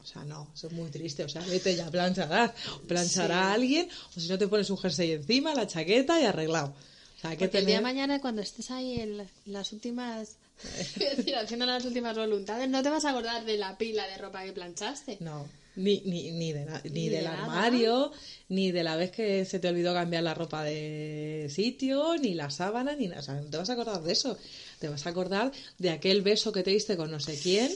O 0.01 0.05
sea, 0.05 0.23
no, 0.23 0.49
eso 0.55 0.67
es 0.67 0.73
muy 0.73 0.89
triste. 0.89 1.23
O 1.25 1.29
sea, 1.29 1.41
vete 1.41 1.75
ya, 1.75 1.91
plancharás. 1.91 2.51
Planchará 2.87 3.35
Sí. 3.35 3.41
a 3.41 3.51
alguien, 3.53 3.89
o 4.15 4.19
si 4.19 4.29
no 4.29 4.37
te 4.37 4.47
pones 4.47 4.69
un 4.69 4.77
jersey 4.77 5.11
encima, 5.11 5.53
la 5.53 5.67
chaqueta 5.67 6.19
y 6.21 6.25
arreglado. 6.25 6.69
O 7.17 7.19
sea, 7.21 7.31
que 7.31 7.39
Porque 7.45 7.57
el 7.57 7.65
día 7.65 7.75
de 7.75 7.81
tener... 7.81 7.81
mañana, 7.81 8.21
cuando 8.21 8.41
estés 8.41 8.71
ahí 8.71 9.01
en 9.01 9.17
la- 9.17 9.25
las 9.45 9.73
últimas. 9.73 10.37
es 10.99 11.17
decir, 11.17 11.35
haciendo 11.35 11.65
las 11.65 11.85
últimas 11.85 12.15
voluntades, 12.17 12.69
no 12.69 12.83
te 12.83 12.89
vas 12.89 13.05
a 13.05 13.11
acordar 13.11 13.45
de 13.45 13.57
la 13.57 13.77
pila 13.77 14.07
de 14.07 14.17
ropa 14.17 14.43
que 14.43 14.51
planchaste. 14.53 15.17
No, 15.21 15.47
ni, 15.75 16.01
ni, 16.01 16.31
ni, 16.31 16.51
de 16.51 16.65
na- 16.65 16.81
ni 16.83 16.89
Ni 16.91 17.09
de 17.09 17.17
del 17.17 17.27
armario, 17.27 18.11
ni 18.49 18.71
de 18.71 18.83
la 18.83 18.95
vez 18.97 19.11
que 19.11 19.45
se 19.45 19.59
te 19.59 19.69
olvidó 19.69 19.93
cambiar 19.93 20.23
la 20.23 20.33
ropa 20.33 20.63
de 20.63 21.47
sitio, 21.49 22.15
ni 22.17 22.33
la 22.33 22.49
sábana, 22.49 22.95
ni 22.95 23.07
nada. 23.07 23.21
O 23.21 23.23
sea, 23.23 23.35
no 23.35 23.49
te 23.49 23.57
vas 23.57 23.69
a 23.69 23.73
acordar 23.73 24.01
de 24.03 24.11
eso. 24.11 24.37
Te 24.79 24.89
vas 24.89 25.05
a 25.05 25.09
acordar 25.09 25.51
de 25.77 25.89
aquel 25.91 26.21
beso 26.21 26.51
que 26.51 26.63
te 26.63 26.71
diste 26.71 26.97
con 26.97 27.11
no 27.11 27.19
sé 27.19 27.39
quién. 27.41 27.71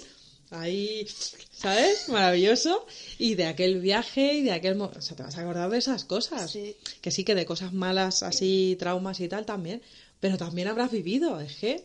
Ahí, 0.52 1.08
¿sabes? 1.52 2.10
Maravilloso. 2.10 2.86
Y 3.18 3.36
de 3.36 3.46
aquel 3.46 3.80
viaje 3.80 4.34
y 4.34 4.44
de 4.44 4.52
aquel... 4.52 4.80
O 4.80 5.02
sea, 5.02 5.16
te 5.18 5.24
vas 5.24 5.36
a 5.38 5.42
acordar 5.42 5.70
de 5.70 5.78
esas 5.80 6.04
cosas. 6.06 6.52
Sí. 6.52 6.76
Que 7.02 7.10
sí, 7.10 7.24
que 7.24 7.34
de 7.34 7.46
cosas 7.46 7.74
malas, 7.74 8.22
así, 8.22 8.76
traumas 8.78 9.20
y 9.20 9.28
tal 9.28 9.46
también. 9.46 9.82
Pero 10.20 10.38
también 10.38 10.68
habrás 10.68 10.92
vivido. 10.92 11.40
Es 11.40 11.56
que... 11.56 11.84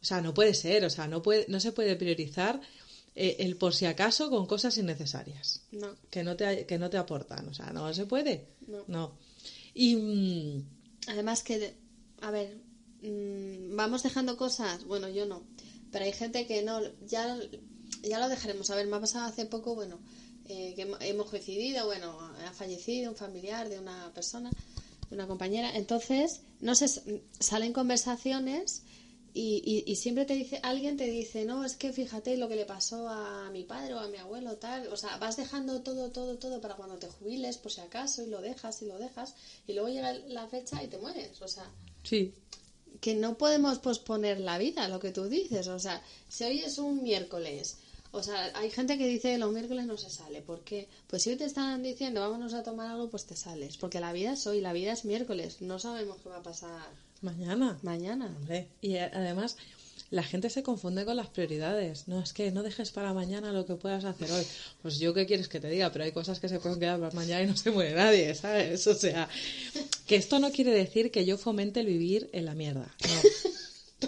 O 0.00 0.04
sea, 0.04 0.20
no 0.20 0.32
puede 0.34 0.54
ser. 0.54 0.84
O 0.84 0.90
sea, 0.90 1.06
no, 1.08 1.22
puede, 1.22 1.46
no 1.48 1.60
se 1.60 1.72
puede 1.72 1.96
priorizar 1.96 2.60
eh, 3.14 3.36
el 3.40 3.56
por 3.56 3.74
si 3.74 3.84
acaso 3.86 4.30
con 4.30 4.46
cosas 4.46 4.76
innecesarias 4.78 5.62
No. 5.72 5.94
que 6.10 6.22
no 6.22 6.36
te, 6.36 6.66
que 6.66 6.78
no 6.78 6.88
te 6.90 6.96
aportan. 6.98 7.48
O 7.48 7.54
sea, 7.54 7.72
no 7.72 7.92
se 7.94 8.06
puede. 8.06 8.46
No. 8.86 9.12
Y 9.74 9.96
mm, 9.96 10.64
Además 11.08 11.42
que, 11.42 11.74
a 12.20 12.30
ver, 12.30 12.58
mm, 13.02 13.74
vamos 13.76 14.02
dejando 14.02 14.36
cosas, 14.36 14.84
bueno, 14.84 15.08
yo 15.08 15.26
no, 15.26 15.42
Pero 15.90 16.04
hay 16.04 16.12
gente 16.12 16.46
que 16.46 16.62
no, 16.62 16.80
ya, 17.06 17.38
ya 18.02 18.18
lo 18.18 18.28
dejaremos. 18.28 18.70
A 18.70 18.76
ver, 18.76 18.86
me 18.86 18.96
ha 18.96 19.00
pasado 19.00 19.24
hace 19.26 19.46
poco, 19.46 19.74
bueno, 19.74 19.98
eh, 20.48 20.74
que 20.76 20.86
hemo- 20.86 20.98
hemos 21.00 21.28
coincidido, 21.30 21.86
bueno, 21.86 22.18
ha 22.46 22.52
fallecido 22.52 23.10
un 23.10 23.16
familiar 23.16 23.68
de 23.68 23.78
una 23.78 24.12
persona, 24.14 24.50
de 25.08 25.14
una 25.14 25.26
compañera. 25.26 25.74
Entonces, 25.76 26.40
no 26.60 26.74
sé, 26.74 26.86
salen 27.40 27.72
conversaciones 27.72 28.82
y, 29.34 29.62
y, 29.64 29.90
y 29.90 29.96
siempre 29.96 30.24
te 30.24 30.34
dice, 30.34 30.60
alguien 30.62 30.96
te 30.96 31.06
dice, 31.06 31.44
no, 31.44 31.64
es 31.64 31.76
que 31.76 31.92
fíjate 31.92 32.36
lo 32.36 32.48
que 32.48 32.56
le 32.56 32.64
pasó 32.64 33.08
a 33.08 33.50
mi 33.50 33.64
padre 33.64 33.94
o 33.94 33.98
a 33.98 34.08
mi 34.08 34.16
abuelo, 34.16 34.56
tal. 34.56 34.88
O 34.88 34.96
sea, 34.96 35.16
vas 35.18 35.36
dejando 35.36 35.82
todo, 35.82 36.10
todo, 36.10 36.38
todo 36.38 36.60
para 36.60 36.76
cuando 36.76 36.96
te 36.96 37.08
jubiles, 37.08 37.58
por 37.58 37.72
si 37.72 37.80
acaso, 37.80 38.22
y 38.22 38.26
lo 38.26 38.40
dejas 38.40 38.82
y 38.82 38.86
lo 38.86 38.98
dejas, 38.98 39.34
y 39.66 39.74
luego 39.74 39.88
llega 39.88 40.12
la 40.12 40.48
fecha 40.48 40.82
y 40.82 40.88
te 40.88 40.98
mueres. 40.98 41.40
O 41.42 41.48
sea, 41.48 41.70
Sí, 42.02 42.32
que 43.00 43.14
no 43.14 43.36
podemos 43.38 43.78
posponer 43.78 44.40
la 44.40 44.58
vida, 44.58 44.88
lo 44.88 45.00
que 45.00 45.12
tú 45.12 45.24
dices. 45.28 45.68
O 45.68 45.78
sea, 45.78 46.02
si 46.28 46.44
hoy 46.44 46.60
es 46.60 46.78
un 46.78 47.02
miércoles, 47.02 47.76
o 48.10 48.22
sea, 48.22 48.50
hay 48.54 48.70
gente 48.70 48.96
que 48.96 49.06
dice 49.06 49.36
los 49.38 49.52
miércoles 49.52 49.86
no 49.86 49.96
se 49.96 50.10
sale. 50.10 50.40
¿Por 50.42 50.60
qué? 50.64 50.88
Pues 51.06 51.22
si 51.22 51.30
hoy 51.30 51.36
te 51.36 51.44
están 51.44 51.82
diciendo 51.82 52.20
vámonos 52.20 52.54
a 52.54 52.62
tomar 52.62 52.88
algo, 52.88 53.10
pues 53.10 53.26
te 53.26 53.36
sales. 53.36 53.76
Porque 53.76 54.00
la 54.00 54.12
vida 54.12 54.32
es 54.32 54.46
hoy, 54.46 54.60
la 54.60 54.72
vida 54.72 54.92
es 54.92 55.04
miércoles. 55.04 55.60
No 55.60 55.78
sabemos 55.78 56.18
qué 56.22 56.28
va 56.28 56.38
a 56.38 56.42
pasar 56.42 56.88
mañana. 57.22 57.78
mañana. 57.82 58.26
Hombre, 58.36 58.68
y 58.80 58.96
a- 58.96 59.10
además 59.14 59.56
la 60.10 60.22
gente 60.22 60.48
se 60.48 60.62
confunde 60.62 61.04
con 61.04 61.16
las 61.16 61.28
prioridades. 61.28 62.08
No, 62.08 62.22
es 62.22 62.32
que 62.32 62.50
no 62.50 62.62
dejes 62.62 62.90
para 62.92 63.12
mañana 63.12 63.52
lo 63.52 63.66
que 63.66 63.74
puedas 63.74 64.04
hacer 64.04 64.30
hoy. 64.32 64.44
Pues 64.80 64.98
yo 64.98 65.12
qué 65.12 65.26
quieres 65.26 65.48
que 65.48 65.60
te 65.60 65.68
diga, 65.68 65.92
pero 65.92 66.04
hay 66.04 66.12
cosas 66.12 66.40
que 66.40 66.48
se 66.48 66.60
pueden 66.60 66.80
quedar 66.80 66.98
para 66.98 67.12
mañana 67.14 67.42
y 67.42 67.46
no 67.46 67.56
se 67.56 67.70
muere 67.70 67.94
nadie, 67.94 68.34
¿sabes? 68.34 68.86
O 68.86 68.94
sea, 68.94 69.28
que 70.06 70.16
esto 70.16 70.38
no 70.38 70.50
quiere 70.50 70.70
decir 70.72 71.10
que 71.10 71.26
yo 71.26 71.36
fomente 71.36 71.80
el 71.80 71.86
vivir 71.86 72.30
en 72.32 72.44
la 72.46 72.54
mierda. 72.54 72.94
No. 73.06 73.20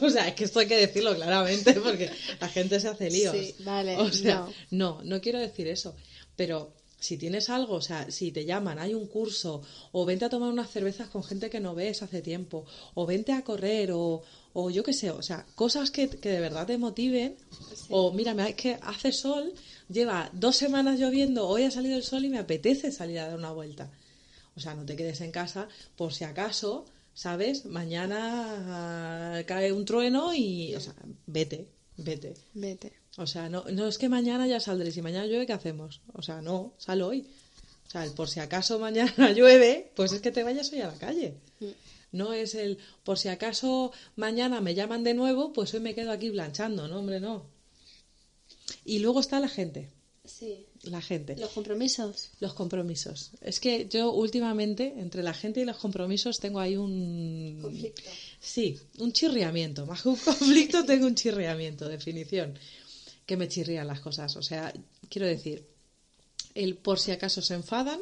O 0.03 0.09
sea, 0.09 0.29
es 0.29 0.35
que 0.37 0.45
esto 0.45 0.61
hay 0.61 0.69
que 0.69 0.77
decirlo 0.77 1.17
claramente 1.17 1.73
porque 1.75 2.11
la 2.41 2.49
gente 2.49 2.79
se 2.79 2.87
hace 2.87 3.11
líos. 3.11 3.37
Sí, 3.37 3.57
vale, 3.65 3.97
O 3.97 4.11
sea, 4.13 4.47
no, 4.71 5.03
no 5.03 5.21
quiero 5.21 5.41
decir 5.41 5.67
eso. 5.67 5.97
Pero 6.37 6.73
si 7.01 7.17
tienes 7.17 7.49
algo, 7.49 7.75
o 7.75 7.81
sea, 7.81 8.11
si 8.11 8.31
te 8.31 8.45
llaman, 8.45 8.79
hay 8.79 8.95
un 8.95 9.07
curso, 9.07 9.63
o 9.91 10.05
vente 10.05 10.27
a 10.27 10.29
tomar 10.29 10.53
unas 10.53 10.71
cervezas 10.71 11.09
con 11.09 11.25
gente 11.25 11.51
que 11.51 11.59
no 11.59 11.75
ves 11.75 12.03
hace 12.03 12.21
tiempo, 12.21 12.67
o 12.95 13.07
vente 13.07 13.33
a 13.33 13.43
correr, 13.43 13.91
o, 13.93 14.23
o 14.53 14.71
yo 14.71 14.85
qué 14.85 14.93
sé, 14.93 15.11
o 15.11 15.23
sea, 15.23 15.47
cosas 15.55 15.91
que, 15.91 16.09
que 16.09 16.29
de 16.29 16.41
verdad 16.41 16.67
te 16.67 16.79
motiven, 16.79 17.37
o 17.89 18.13
mira, 18.13 18.33
es 18.47 18.55
que 18.55 18.79
hace 18.83 19.13
sol, 19.13 19.53
lleva 19.89 20.31
dos 20.35 20.57
semanas 20.57 21.01
lloviendo, 21.01 21.49
hoy 21.49 21.65
ha 21.65 21.71
salido 21.71 21.97
el 21.97 22.05
sol 22.05 22.25
y 22.25 22.29
me 22.29 22.39
apetece 22.39 22.93
salir 22.93 23.19
a 23.19 23.29
dar 23.29 23.39
una 23.39 23.53
vuelta. 23.53 23.91
O 24.55 24.61
sea, 24.61 24.75
no 24.75 24.85
te 24.85 24.97
quedes 24.97 25.23
en 25.23 25.33
casa 25.33 25.69
por 25.97 26.13
si 26.13 26.25
acaso, 26.25 26.85
¿sabes? 27.15 27.65
Mañana 27.65 29.39
ah, 29.39 29.43
cae 29.47 29.73
un 29.73 29.87
trueno 29.87 30.35
y, 30.35 30.75
o 30.75 30.81
sea, 30.81 30.95
vete, 31.27 31.69
vete. 31.97 32.35
Vete. 32.53 33.00
O 33.17 33.27
sea, 33.27 33.49
no, 33.49 33.65
no 33.65 33.89
es 33.89 33.99
que 33.99 34.09
mañana 34.09 34.47
ya 34.47 34.61
saldré. 34.61 34.93
Si 34.93 35.03
mañana 35.03 35.27
llueve, 35.27 35.47
¿qué 35.47 35.53
hacemos? 35.53 36.01
O 36.13 36.23
sea, 36.23 36.41
no, 36.41 36.75
sal 36.79 37.03
hoy. 37.03 37.27
O 37.89 37.91
sea, 37.91 38.05
el 38.05 38.13
por 38.13 38.29
si 38.29 38.41
acaso 38.41 38.79
mañana 38.79 39.33
llueve, 39.37 39.91
pues 39.97 40.13
es 40.13 40.21
que 40.21 40.31
te 40.31 40.45
vayas 40.45 40.73
hoy 40.73 40.81
a 40.81 40.87
la 40.87 40.95
calle. 40.95 41.35
No 42.13 42.33
es 42.33 42.55
el 42.55 42.79
por 43.05 43.19
si 43.19 43.29
acaso 43.29 43.93
mañana 44.17 44.61
me 44.61 44.75
llaman 44.75 45.05
de 45.05 45.15
nuevo, 45.15 45.53
pues 45.53 45.75
hoy 45.75 45.81
me 45.81 45.95
quedo 45.95 46.13
aquí 46.13 46.31
blanchando. 46.31 46.89
No, 46.89 47.01
hombre, 47.01 47.21
no. 47.21 47.47
Y 48.85 49.01
luego 49.01 49.21
está 49.21 49.41
la 49.41 49.49
gente. 49.49 49.91
Sí. 50.25 50.67
La 50.85 51.03
gente. 51.03 51.37
Los 51.37 51.51
compromisos. 51.51 52.31
Los 52.39 52.55
compromisos. 52.55 53.33
Es 53.41 53.59
que 53.59 53.89
yo 53.89 54.13
últimamente, 54.13 54.95
entre 54.99 55.23
la 55.23 55.35
gente 55.35 55.61
y 55.61 55.65
los 55.65 55.77
compromisos, 55.77 56.39
tengo 56.39 56.61
ahí 56.61 56.77
un... 56.77 57.59
Conflicto. 57.61 58.03
Sí, 58.39 58.79
un 58.99 59.13
chirriamiento. 59.13 59.87
Más 59.91 60.03
que 60.03 60.09
un 60.09 60.17
conflicto, 60.17 60.85
tengo 60.85 61.07
un 61.07 61.17
chirriamiento, 61.17 61.89
definición. 61.89 62.57
Que 63.31 63.37
me 63.37 63.47
chirrían 63.49 63.87
las 63.87 64.01
cosas. 64.01 64.35
O 64.35 64.43
sea, 64.43 64.73
quiero 65.09 65.25
decir, 65.29 65.65
el 66.57 66.75
por 66.75 66.99
si 66.99 67.13
acaso 67.13 67.41
se 67.43 67.55
enfadan. 67.55 68.01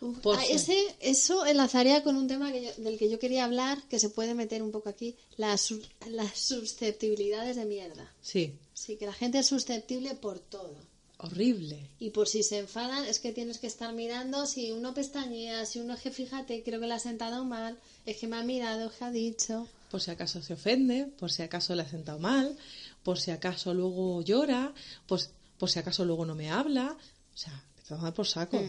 Uf, 0.00 0.18
Por 0.18 0.36
ah, 0.36 0.42
si- 0.44 0.54
ese, 0.54 0.96
eso 0.98 1.46
enlazaría 1.46 2.02
con 2.02 2.16
un 2.16 2.26
tema 2.26 2.50
que 2.50 2.64
yo- 2.64 2.82
del 2.82 2.98
que 2.98 3.08
yo 3.08 3.20
quería 3.20 3.44
hablar, 3.44 3.80
que 3.88 4.00
se 4.00 4.08
puede 4.10 4.34
meter 4.34 4.60
un 4.64 4.72
poco 4.72 4.88
aquí, 4.88 5.14
las, 5.36 5.72
las 6.10 6.36
susceptibilidades 6.36 7.54
de 7.54 7.64
mierda. 7.64 8.12
Sí, 8.20 8.54
Sí, 8.74 8.96
que 8.96 9.06
la 9.06 9.12
gente 9.12 9.38
es 9.38 9.46
susceptible 9.46 10.16
por 10.16 10.40
todo. 10.40 10.74
horrible. 11.18 11.78
Y 12.00 12.10
por 12.10 12.26
si 12.28 12.42
se 12.42 12.58
enfadan, 12.58 13.04
es 13.04 13.20
que 13.20 13.32
tienes 13.32 13.58
que 13.58 13.66
estar 13.68 13.92
mirando 13.92 14.46
si 14.46 14.72
uno 14.72 14.94
pestañea, 14.94 15.64
si 15.66 15.78
uno 15.78 15.94
es 15.94 16.00
que 16.00 16.10
fíjate, 16.10 16.62
creo 16.64 16.80
que 16.80 16.86
le 16.88 16.94
ha 16.94 16.98
sentado 17.00 17.44
mal, 17.44 17.76
es 18.04 18.16
que 18.16 18.26
me 18.26 18.36
ha 18.36 18.42
mirado, 18.42 18.88
es 18.90 18.96
que 18.96 19.04
ha 19.04 19.10
dicho. 19.12 19.66
Por 19.92 20.00
si 20.00 20.10
acaso 20.10 20.42
se 20.42 20.52
ofende, 20.54 21.06
por 21.18 21.30
si 21.32 21.42
acaso 21.42 21.74
le 21.74 21.82
ha 21.82 21.88
sentado 21.88 22.18
mal, 22.18 22.56
por 23.02 23.18
si 23.18 23.30
acaso 23.30 23.74
luego 23.74 24.22
llora, 24.22 24.72
pues, 25.06 25.30
por 25.58 25.70
si 25.70 25.78
acaso 25.78 26.04
luego 26.04 26.24
no 26.26 26.34
me 26.34 26.50
habla. 26.50 26.96
O 27.34 27.36
sea, 27.36 27.52
me 27.52 27.82
a 27.82 27.84
tomar 27.84 28.14
por 28.14 28.26
saco, 28.26 28.60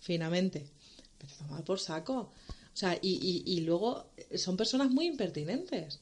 finamente. 0.00 0.66
Me 1.20 1.32
a 1.32 1.36
tomar 1.36 1.64
por 1.64 1.80
saco. 1.80 2.32
O 2.48 2.76
sea, 2.80 2.98
y, 3.00 3.44
y, 3.46 3.52
y 3.52 3.60
luego 3.60 4.06
son 4.36 4.56
personas 4.56 4.90
muy 4.90 5.06
impertinentes. 5.06 6.00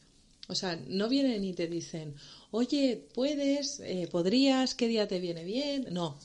O 0.49 0.55
sea, 0.55 0.79
no 0.89 1.09
vienen 1.09 1.45
y 1.45 1.53
te 1.53 1.67
dicen, 1.67 2.15
oye, 2.51 3.05
puedes, 3.15 3.81
eh, 3.81 4.09
podrías, 4.11 4.75
qué 4.75 4.87
día 4.87 5.09
te 5.09 5.19
viene 5.19 5.45
bien. 5.45 5.89
No. 5.91 6.17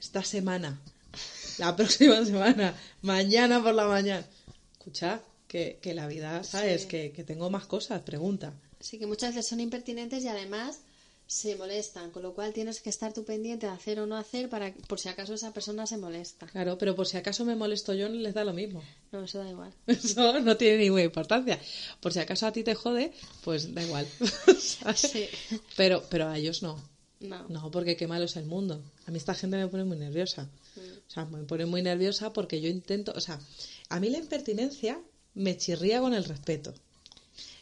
Esta 0.00 0.24
semana, 0.24 0.80
la 1.58 1.76
próxima 1.76 2.24
semana, 2.24 2.74
mañana 3.02 3.62
por 3.62 3.74
la 3.74 3.86
mañana. 3.86 4.26
Escucha, 4.72 5.22
que, 5.50 5.80
que 5.82 5.94
la 5.94 6.06
vida, 6.06 6.44
¿sabes? 6.44 6.82
Sí. 6.82 6.86
Que, 6.86 7.10
que 7.10 7.24
tengo 7.24 7.50
más 7.50 7.66
cosas, 7.66 8.02
pregunta. 8.02 8.54
Así 8.80 9.00
que 9.00 9.06
muchas 9.06 9.34
veces 9.34 9.48
son 9.48 9.58
impertinentes 9.58 10.22
y 10.22 10.28
además 10.28 10.82
se 11.26 11.56
molestan, 11.56 12.12
con 12.12 12.22
lo 12.22 12.34
cual 12.34 12.52
tienes 12.52 12.80
que 12.80 12.88
estar 12.88 13.12
tú 13.12 13.24
pendiente 13.24 13.66
de 13.66 13.72
hacer 13.72 13.98
o 13.98 14.06
no 14.06 14.16
hacer 14.16 14.48
para 14.48 14.72
por 14.86 15.00
si 15.00 15.08
acaso 15.08 15.34
esa 15.34 15.52
persona 15.52 15.88
se 15.88 15.96
molesta. 15.96 16.46
Claro, 16.46 16.78
pero 16.78 16.94
por 16.94 17.08
si 17.08 17.16
acaso 17.16 17.44
me 17.44 17.56
molesto 17.56 17.92
yo, 17.94 18.08
no 18.08 18.14
les 18.14 18.32
da 18.32 18.44
lo 18.44 18.52
mismo. 18.52 18.80
No, 19.10 19.24
eso 19.24 19.38
da 19.38 19.50
igual. 19.50 19.72
Eso 19.88 20.38
no 20.38 20.56
tiene 20.56 20.78
ninguna 20.78 21.02
importancia. 21.02 21.58
Por 22.00 22.12
si 22.12 22.20
acaso 22.20 22.46
a 22.46 22.52
ti 22.52 22.62
te 22.62 22.76
jode, 22.76 23.12
pues 23.42 23.74
da 23.74 23.82
igual. 23.82 24.06
Sí. 24.94 25.26
Pero, 25.76 26.04
pero 26.08 26.28
a 26.28 26.38
ellos 26.38 26.62
no. 26.62 26.80
No. 27.20 27.48
No, 27.48 27.70
porque 27.70 27.96
qué 27.96 28.06
malo 28.06 28.24
es 28.24 28.36
el 28.36 28.46
mundo. 28.46 28.82
A 29.06 29.10
mí 29.10 29.18
esta 29.18 29.34
gente 29.34 29.56
me 29.56 29.66
pone 29.66 29.84
muy 29.84 29.98
nerviosa. 29.98 30.48
O 30.76 31.10
sea, 31.10 31.24
me 31.24 31.42
pone 31.44 31.66
muy 31.66 31.82
nerviosa 31.82 32.32
porque 32.32 32.60
yo 32.60 32.68
intento, 32.68 33.12
o 33.16 33.20
sea, 33.20 33.40
a 33.88 34.00
mí 34.00 34.10
la 34.10 34.18
impertinencia 34.18 35.00
me 35.34 35.56
chirría 35.56 36.00
con 36.00 36.14
el 36.14 36.24
respeto. 36.24 36.74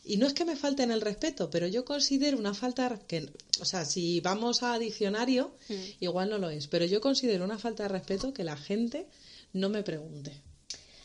Y 0.05 0.17
no 0.17 0.27
es 0.27 0.33
que 0.33 0.47
me 0.47 0.57
falten 0.57 0.91
el 0.91 1.03
respeto, 1.03 1.51
pero 1.51 1.67
yo 1.67 1.85
considero 1.85 2.39
una 2.39 2.55
falta 2.55 2.99
que, 3.07 3.29
o 3.61 3.65
sea, 3.67 3.85
si 3.85 4.21
vamos 4.21 4.63
a 4.63 4.79
diccionario, 4.79 5.55
igual 6.01 6.31
no 6.31 6.39
lo 6.39 6.49
es, 6.49 6.67
pero 6.67 6.87
yo 6.87 7.01
considero 7.01 7.45
una 7.45 7.59
falta 7.59 7.83
de 7.83 7.91
respeto 7.91 8.33
que 8.33 8.43
la 8.43 8.57
gente 8.57 9.07
no 9.53 9.69
me 9.69 9.83
pregunte. 9.83 10.33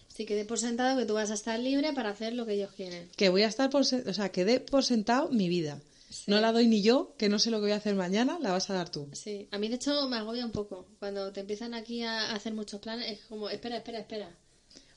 Sí, 0.08 0.26
que 0.26 0.36
dé 0.36 0.46
por 0.46 0.60
sentado 0.60 0.98
que 0.98 1.06
tú 1.06 1.16
vas 1.16 1.32
a 1.32 1.34
estar 1.34 1.60
libre 1.60 1.92
para 1.92 2.12
hacer 2.12 2.34
lo 2.34 2.46
que 2.46 2.54
ellos 2.54 2.72
quieren. 2.78 3.10
Que 3.18 3.30
voy 3.30 3.42
a 3.42 3.48
estar 3.48 3.70
por, 3.70 3.82
o 3.82 4.14
sea, 4.14 4.32
que 4.32 4.46
dé 4.46 4.60
por 4.60 4.86
sentado 4.86 5.30
mi 5.30 5.50
vida. 5.50 5.82
No 6.28 6.40
la 6.40 6.52
doy 6.52 6.68
ni 6.68 6.82
yo, 6.82 7.16
que 7.18 7.28
no 7.28 7.40
sé 7.40 7.50
lo 7.52 7.58
que 7.58 7.64
voy 7.64 7.72
a 7.72 7.78
hacer 7.78 7.96
mañana, 7.96 8.38
la 8.40 8.52
vas 8.52 8.70
a 8.70 8.74
dar 8.74 8.90
tú. 8.90 9.10
Sí, 9.14 9.48
a 9.52 9.58
mí 9.58 9.68
de 9.68 9.76
hecho 9.76 10.08
me 10.08 10.18
agobia 10.18 10.46
un 10.46 10.52
poco. 10.52 10.88
Cuando 11.00 11.34
te 11.34 11.42
empiezan 11.42 11.74
aquí 11.74 12.04
a 12.04 12.34
hacer 12.34 12.54
muchos 12.54 12.80
planes, 12.80 13.12
es 13.12 13.26
como, 13.26 13.50
espera, 13.50 13.78
espera, 13.78 14.00
espera. 14.00 14.38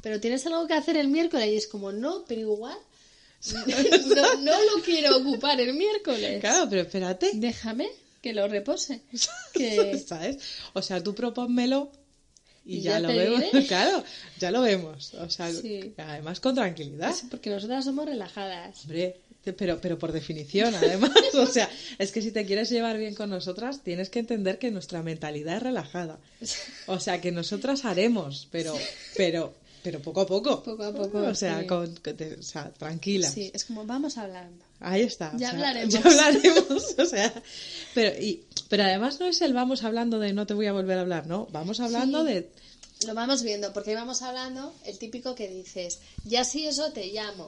Pero 0.07 0.21
tienes 0.21 0.47
algo 0.47 0.69
que 0.69 0.75
hacer 0.75 0.97
el 0.97 1.09
miércoles 1.09 1.49
y 1.49 1.57
es 1.57 1.67
como, 1.67 1.91
no, 1.91 2.25
pero 2.29 2.41
igual. 2.41 2.79
no, 4.15 4.35
no 4.37 4.53
lo 4.53 4.83
quiero 4.85 5.17
ocupar 5.17 5.61
el 5.61 5.75
miércoles. 5.75 6.39
Claro, 6.41 6.69
pero 6.71 6.83
espérate. 6.83 7.33
Déjame 7.35 7.89
que 8.23 8.33
lo 8.33 8.47
repose. 8.47 9.01
Que... 9.53 9.99
¿Sabes? 10.07 10.37
O 10.75 10.81
sea, 10.81 11.03
tú 11.03 11.13
propónmelo 11.13 11.91
y, 12.65 12.77
Y 12.77 12.81
ya, 12.83 12.93
ya 12.93 13.01
lo 13.01 13.09
vemos. 13.09 13.41
diré. 13.51 13.67
Claro, 13.67 14.05
ya 14.39 14.53
lo 14.53 14.61
vemos. 14.61 15.13
O 15.15 15.29
sea, 15.29 15.51
Sí. 15.53 15.93
además 15.97 16.39
con 16.39 16.55
tranquilidad. 16.55 17.11
Es 17.11 17.25
porque 17.29 17.51
nosotras 17.51 17.85
somos 17.85 18.07
relajadas. 18.07 18.83
Hombre, 18.83 19.17
pero, 19.57 19.81
pero 19.81 19.99
por 19.99 20.13
definición, 20.13 20.73
además. 20.73 21.11
o 21.35 21.47
sea, 21.47 21.69
es 21.99 22.13
que 22.13 22.23
si 22.23 22.31
te 22.31 22.47
quieres 22.47 22.71
llevar 22.71 22.97
bien 22.97 23.17
con 23.17 23.31
nosotras, 23.31 23.83
tienes 23.83 24.09
que 24.09 24.21
entender 24.21 24.61
que 24.61 24.71
nuestra 24.71 25.03
mentalidad 25.03 25.57
es 25.57 25.63
relajada. 25.65 26.21
O 26.87 27.01
sea, 27.01 27.21
que 27.21 27.33
nosotras 27.33 27.85
haremos, 27.85 28.47
pero, 28.53 28.73
pero, 29.17 29.53
pero 29.87 30.03
poco 30.03 30.23
a 30.23 30.27
poco. 30.27 30.65
Poco 30.65 30.83
a 30.83 30.93
poco, 30.93 31.19
O 31.19 31.35
sea, 31.37 31.61
sí. 31.61 31.67
con, 31.69 31.85
o 32.39 32.43
sea 32.43 32.73
tranquila. 32.73 33.31
Sí, 33.31 33.53
es 33.55 33.65
como, 33.65 33.85
vamos 33.87 34.19
hablando. 34.19 34.65
Ahí 34.81 35.03
está. 35.03 35.29
o 35.33 35.39
Ya 35.39 35.51
sea, 35.51 35.51
hablaremos. 35.51 35.95
Ya 35.95 36.01
hablaremos. 36.01 36.95
O 36.99 37.05
sea, 37.05 37.43
pero, 37.95 38.21
y, 38.21 38.45
pero 38.69 38.83
además 38.83 39.21
no 39.21 39.27
es 39.27 39.41
el 39.43 39.53
vamos 39.55 39.85
hablando 39.85 40.19
de 40.19 40.33
no 40.33 40.45
te 40.45 40.55
voy 40.55 40.67
a 40.67 40.73
volver 40.73 40.99
a 40.99 41.03
hablar, 41.03 41.29
no. 41.29 41.47
Vamos 41.53 41.79
hablando 41.79 42.27
Sí. 42.27 42.33
de. 42.33 42.51
Lo 43.07 43.15
vamos 43.15 43.45
viendo, 43.45 43.73
porque 43.73 43.91
ahí 43.91 43.97
vamos 43.97 44.23
hablando 44.23 44.75
el 44.87 44.99
típico 44.99 45.37
que 45.37 45.47
dices, 45.47 46.01
ya 46.25 46.43
si 46.43 46.67
eso 46.67 46.91
te 46.91 47.07
llamo. 47.13 47.47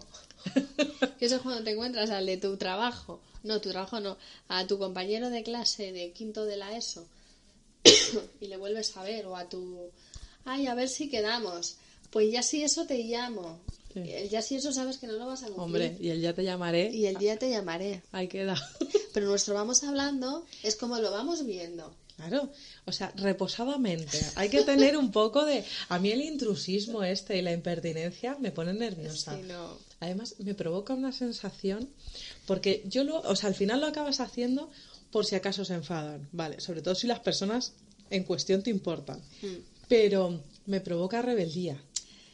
que 1.19 1.25
eso 1.27 1.37
es 1.37 1.43
cuando 1.43 1.65
te 1.65 1.73
encuentras 1.73 2.11
al 2.11 2.25
de 2.27 2.37
tu 2.37 2.57
trabajo, 2.57 3.21
no, 3.43 3.61
tu 3.61 3.71
trabajo 3.71 3.99
no, 3.99 4.17
a 4.47 4.65
tu 4.69 4.79
compañero 4.79 5.29
de 5.31 5.43
clase 5.43 5.91
de 5.91 6.13
quinto 6.13 6.45
de 6.45 6.57
la 6.57 6.77
ESO 6.77 7.05
y 8.41 8.47
le 8.47 8.57
vuelves 8.59 8.97
a 8.97 9.03
ver, 9.03 9.27
o 9.27 9.35
a 9.37 9.49
tu, 9.49 9.91
ay, 10.45 10.69
a 10.69 10.75
ver 10.77 10.89
si 10.89 11.09
quedamos. 11.11 11.79
Pues 12.11 12.33
ya 12.33 12.43
si 12.43 12.63
eso 12.63 12.87
te 12.87 12.99
llamo. 13.05 13.61
Sí. 13.93 14.01
El 14.01 14.29
ya 14.29 14.43
si 14.43 14.57
eso 14.57 14.73
sabes 14.73 14.99
que 14.99 15.07
no 15.07 15.15
lo 15.15 15.27
vas 15.27 15.43
a 15.43 15.47
cumplir. 15.47 15.65
Hombre, 15.65 15.97
y 16.01 16.11
el 16.11 16.21
ya 16.21 16.35
te 16.35 16.45
llamaré. 16.45 16.91
Y 16.91 17.07
el 17.07 17.17
día 17.17 17.39
te 17.39 17.51
llamaré. 17.51 18.03
Ahí 18.13 18.29
queda. 18.29 18.57
Pero 19.15 19.27
nuestro 19.27 19.55
vamos 19.55 19.83
hablando 19.83 20.45
es 20.63 20.77
como 20.77 20.99
lo 20.99 21.11
vamos 21.11 21.45
viendo. 21.45 21.95
Claro, 22.17 22.51
o 22.85 22.91
sea, 22.91 23.13
reposadamente. 23.15 24.19
Hay 24.35 24.49
que 24.49 24.63
tener 24.65 24.97
un 24.97 25.13
poco 25.13 25.45
de... 25.45 25.65
A 25.89 26.01
mí 26.01 26.11
el 26.11 26.21
intrusismo 26.21 27.05
este 27.05 27.39
y 27.39 27.43
la 27.43 27.53
impertinencia 27.53 28.37
me 28.41 28.51
pone 28.51 28.75
nerviosa. 28.75 29.37
Sí, 29.37 29.43
no. 29.43 29.79
Además, 30.01 30.35
me 30.41 30.55
provoca 30.55 30.95
una 30.95 31.13
sensación, 31.13 31.89
porque 32.45 32.83
yo 32.87 33.05
lo, 33.05 33.21
o 33.21 33.37
sea, 33.37 33.49
al 33.49 33.55
final 33.55 33.81
lo 33.81 33.87
acabas 33.87 34.19
haciendo 34.19 34.69
por 35.13 35.27
si 35.27 35.37
acaso 35.37 35.65
se 35.65 35.75
enfadan, 35.75 36.29
¿vale? 36.33 36.61
Sobre 36.61 36.83
todo 36.83 36.97
si 36.97 37.07
las 37.07 37.21
personas 37.21 37.73
en 38.11 38.25
cuestión 38.25 38.65
te 38.65 38.71
importan. 38.71 39.21
Mm. 39.43 39.57
Pero 39.89 40.43
me 40.67 40.81
provoca 40.81 41.23
rebeldía. 41.23 41.81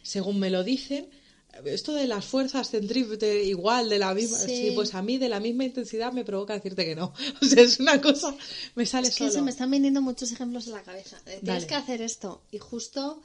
Según 0.05 0.39
me 0.39 0.51
lo 0.51 0.63
dicen, 0.63 1.09
esto 1.65 1.93
de 1.95 2.07
las 2.07 2.25
fuerzas 2.25 2.71
centrípetas 2.71 3.29
igual, 3.45 3.89
de 3.89 3.99
la 3.99 4.15
misma, 4.15 4.39
Sí. 4.39 4.69
sí. 4.69 4.73
pues 4.77 4.95
a 4.95 5.03
mí 5.03 5.19
de 5.19 5.29
la 5.29 5.41
misma 5.41 5.65
intensidad 5.65 6.13
me 6.13 6.25
provoca 6.25 6.55
decirte 6.55 6.85
que 6.85 6.95
no. 6.95 7.13
O 7.43 7.45
sea, 7.45 7.63
es 7.65 7.81
una 7.81 8.01
cosa, 8.01 8.37
me 8.77 8.87
sale 8.87 9.09
Es 9.09 9.15
que 9.15 9.19
solo. 9.25 9.33
se 9.33 9.43
me 9.43 9.51
están 9.51 9.71
viniendo 9.71 10.01
muchos 10.03 10.31
ejemplos 10.31 10.67
en 10.69 10.75
la 10.75 10.83
cabeza. 10.83 11.19
Tienes 11.25 11.43
Dale. 11.43 11.67
que 11.67 11.75
hacer 11.75 12.03
esto. 12.03 12.43
Y 12.53 12.59
justo. 12.59 13.23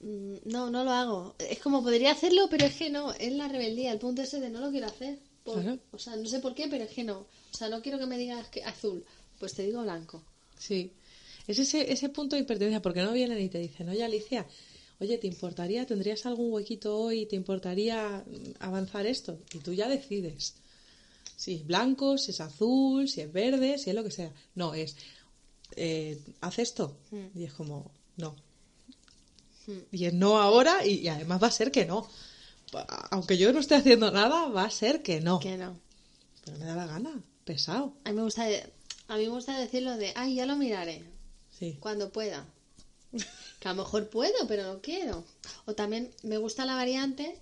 mm, 0.00 0.34
No, 0.44 0.70
no 0.70 0.84
lo 0.84 0.90
hago. 0.90 1.34
Es 1.38 1.58
como 1.60 1.82
podría 1.82 2.12
hacerlo, 2.12 2.48
pero 2.50 2.66
es 2.66 2.74
que 2.76 2.90
no. 2.90 3.12
Es 3.14 3.32
la 3.32 3.48
rebeldía. 3.48 3.92
El 3.92 3.98
punto 3.98 4.22
ese 4.22 4.38
de 4.40 4.50
no 4.50 4.60
lo 4.60 4.70
quiero 4.70 4.86
hacer. 4.86 5.18
Por- 5.44 5.60
Claro. 5.62 5.78
O 5.92 5.98
sea, 5.98 6.14
no 6.16 6.26
sé 6.28 6.38
por 6.40 6.54
qué, 6.54 6.68
pero 6.68 6.84
es 6.84 6.90
que 6.90 7.04
no. 7.04 7.18
O 7.52 7.56
sea, 7.56 7.68
no 7.68 7.80
quiero 7.82 7.98
que 7.98 8.06
me 8.06 8.18
digas 8.18 8.48
que 8.48 8.62
azul. 8.64 9.04
Pues 9.38 9.54
te 9.54 9.64
digo 9.64 9.82
blanco. 9.82 10.22
Sí. 10.58 10.92
Es 11.46 11.58
ese, 11.58 11.92
ese 11.92 12.08
punto 12.10 12.36
de 12.36 12.40
impertinencia, 12.40 12.80
porque 12.82 13.02
no 13.02 13.12
vienen 13.12 13.40
y 13.40 13.48
te 13.48 13.58
dicen, 13.58 13.88
oye 13.88 14.04
Alicia, 14.04 14.46
oye, 15.02 15.18
¿te 15.18 15.26
importaría, 15.26 15.84
tendrías 15.84 16.24
algún 16.26 16.52
huequito 16.52 16.96
hoy, 16.96 17.26
te 17.26 17.36
importaría 17.36 18.24
mm, 18.24 18.52
avanzar 18.60 19.04
esto? 19.06 19.38
Y 19.52 19.58
tú 19.58 19.72
ya 19.72 19.88
decides. 19.88 20.54
Si 21.36 21.54
es 21.54 21.66
blanco, 21.66 22.18
si 22.18 22.30
es 22.30 22.40
azul, 22.40 23.08
si 23.08 23.20
es 23.20 23.32
verde, 23.32 23.78
si 23.78 23.90
es 23.90 23.96
lo 23.96 24.04
que 24.04 24.12
sea. 24.12 24.32
No, 24.54 24.74
es, 24.74 24.96
eh, 25.76 26.20
haz 26.40 26.58
esto. 26.60 26.96
Mm. 27.10 27.38
Y 27.38 27.44
es 27.44 27.52
como, 27.52 27.90
no. 28.16 28.36
Mm. 29.66 29.78
Y 29.90 30.04
es 30.04 30.14
no 30.14 30.40
ahora 30.40 30.86
y, 30.86 31.00
y 31.00 31.08
además 31.08 31.42
va 31.42 31.48
a 31.48 31.52
ser 31.52 31.72
que 31.72 31.84
no. 31.84 32.08
Aunque 33.10 33.36
yo 33.36 33.52
no 33.52 33.58
esté 33.58 33.74
haciendo 33.74 34.10
nada, 34.12 34.48
va 34.48 34.64
a 34.64 34.70
ser 34.70 35.02
que 35.02 35.20
no. 35.20 35.40
Que 35.40 35.58
no. 35.58 35.78
Pero 36.44 36.58
me 36.58 36.64
da 36.64 36.76
la 36.76 36.86
gana, 36.86 37.22
pesado. 37.44 37.94
A 38.04 38.10
mí 38.10 38.16
me 38.16 38.22
gusta, 38.22 38.46
a 39.08 39.16
mí 39.16 39.24
me 39.24 39.30
gusta 39.30 39.58
decirlo 39.58 39.96
de, 39.96 40.12
ay, 40.14 40.36
ya 40.36 40.46
lo 40.46 40.56
miraré. 40.56 41.02
Sí. 41.50 41.76
Cuando 41.80 42.10
pueda. 42.10 42.46
Que 43.60 43.68
a 43.68 43.72
lo 43.72 43.82
mejor 43.82 44.08
puedo, 44.08 44.46
pero 44.48 44.64
no 44.64 44.80
quiero. 44.80 45.24
O 45.66 45.74
también 45.74 46.10
me 46.22 46.38
gusta 46.38 46.64
la 46.64 46.74
variante 46.74 47.38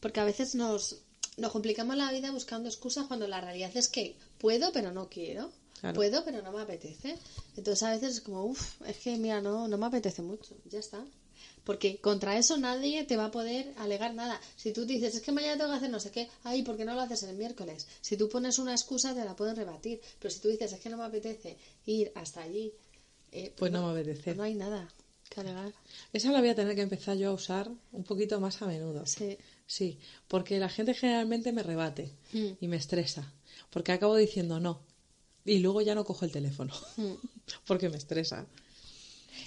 porque 0.00 0.20
a 0.20 0.24
veces 0.24 0.54
nos, 0.54 0.96
nos 1.36 1.52
complicamos 1.52 1.96
la 1.96 2.12
vida 2.12 2.30
buscando 2.30 2.68
excusas 2.68 3.06
cuando 3.06 3.26
la 3.26 3.40
realidad 3.40 3.70
es 3.74 3.88
que 3.88 4.16
puedo, 4.38 4.72
pero 4.72 4.92
no 4.92 5.08
quiero. 5.08 5.50
Claro. 5.80 5.94
Puedo, 5.94 6.24
pero 6.24 6.42
no 6.42 6.52
me 6.52 6.62
apetece. 6.62 7.16
Entonces 7.56 7.82
a 7.84 7.90
veces 7.90 8.14
es 8.14 8.20
como, 8.20 8.44
uff, 8.44 8.82
es 8.82 8.98
que 8.98 9.16
mira, 9.16 9.40
no, 9.40 9.68
no 9.68 9.78
me 9.78 9.86
apetece 9.86 10.22
mucho. 10.22 10.56
Ya 10.68 10.80
está. 10.80 11.04
Porque 11.64 12.00
contra 12.00 12.38
eso 12.38 12.56
nadie 12.56 13.04
te 13.04 13.16
va 13.16 13.26
a 13.26 13.30
poder 13.30 13.72
alegar 13.76 14.14
nada. 14.14 14.40
Si 14.56 14.72
tú 14.72 14.86
dices, 14.86 15.14
es 15.14 15.20
que 15.20 15.32
mañana 15.32 15.56
tengo 15.56 15.70
que 15.70 15.76
hacer 15.76 15.90
no 15.90 16.00
sé 16.00 16.10
qué, 16.10 16.28
ay, 16.42 16.62
¿por 16.62 16.76
qué 16.76 16.84
no 16.84 16.94
lo 16.94 17.02
haces 17.02 17.22
el 17.24 17.36
miércoles? 17.36 17.86
Si 18.00 18.16
tú 18.16 18.28
pones 18.28 18.58
una 18.58 18.72
excusa, 18.72 19.14
te 19.14 19.24
la 19.24 19.36
pueden 19.36 19.54
rebatir. 19.54 20.00
Pero 20.18 20.32
si 20.32 20.40
tú 20.40 20.48
dices, 20.48 20.72
es 20.72 20.80
que 20.80 20.88
no 20.88 20.96
me 20.96 21.04
apetece 21.04 21.56
ir 21.86 22.10
hasta 22.14 22.42
allí, 22.42 22.72
eh, 23.32 23.52
Pues 23.56 23.70
no 23.72 23.84
me 23.86 23.92
apetece. 24.00 24.34
no 24.34 24.42
hay 24.42 24.54
nada 24.54 24.88
que 25.28 25.40
alegar. 25.40 25.72
Esa 26.12 26.32
la 26.32 26.40
voy 26.40 26.48
a 26.48 26.54
tener 26.54 26.74
que 26.74 26.82
empezar 26.82 27.16
yo 27.16 27.30
a 27.30 27.32
usar 27.34 27.70
un 27.92 28.04
poquito 28.04 28.40
más 28.40 28.60
a 28.62 28.66
menudo. 28.66 29.04
Sí. 29.06 29.36
Sí, 29.66 29.98
porque 30.28 30.58
la 30.58 30.68
gente 30.70 30.94
generalmente 30.94 31.52
me 31.52 31.62
rebate 31.62 32.12
Mm. 32.32 32.46
y 32.60 32.68
me 32.68 32.76
estresa. 32.76 33.32
Porque 33.70 33.92
acabo 33.92 34.16
diciendo 34.16 34.58
no. 34.60 34.80
Y 35.44 35.58
luego 35.58 35.80
ya 35.82 35.94
no 35.94 36.04
cojo 36.04 36.24
el 36.24 36.32
teléfono. 36.32 36.72
Mm. 36.96 37.12
porque 37.66 37.88
me 37.90 37.96
estresa. 37.98 38.46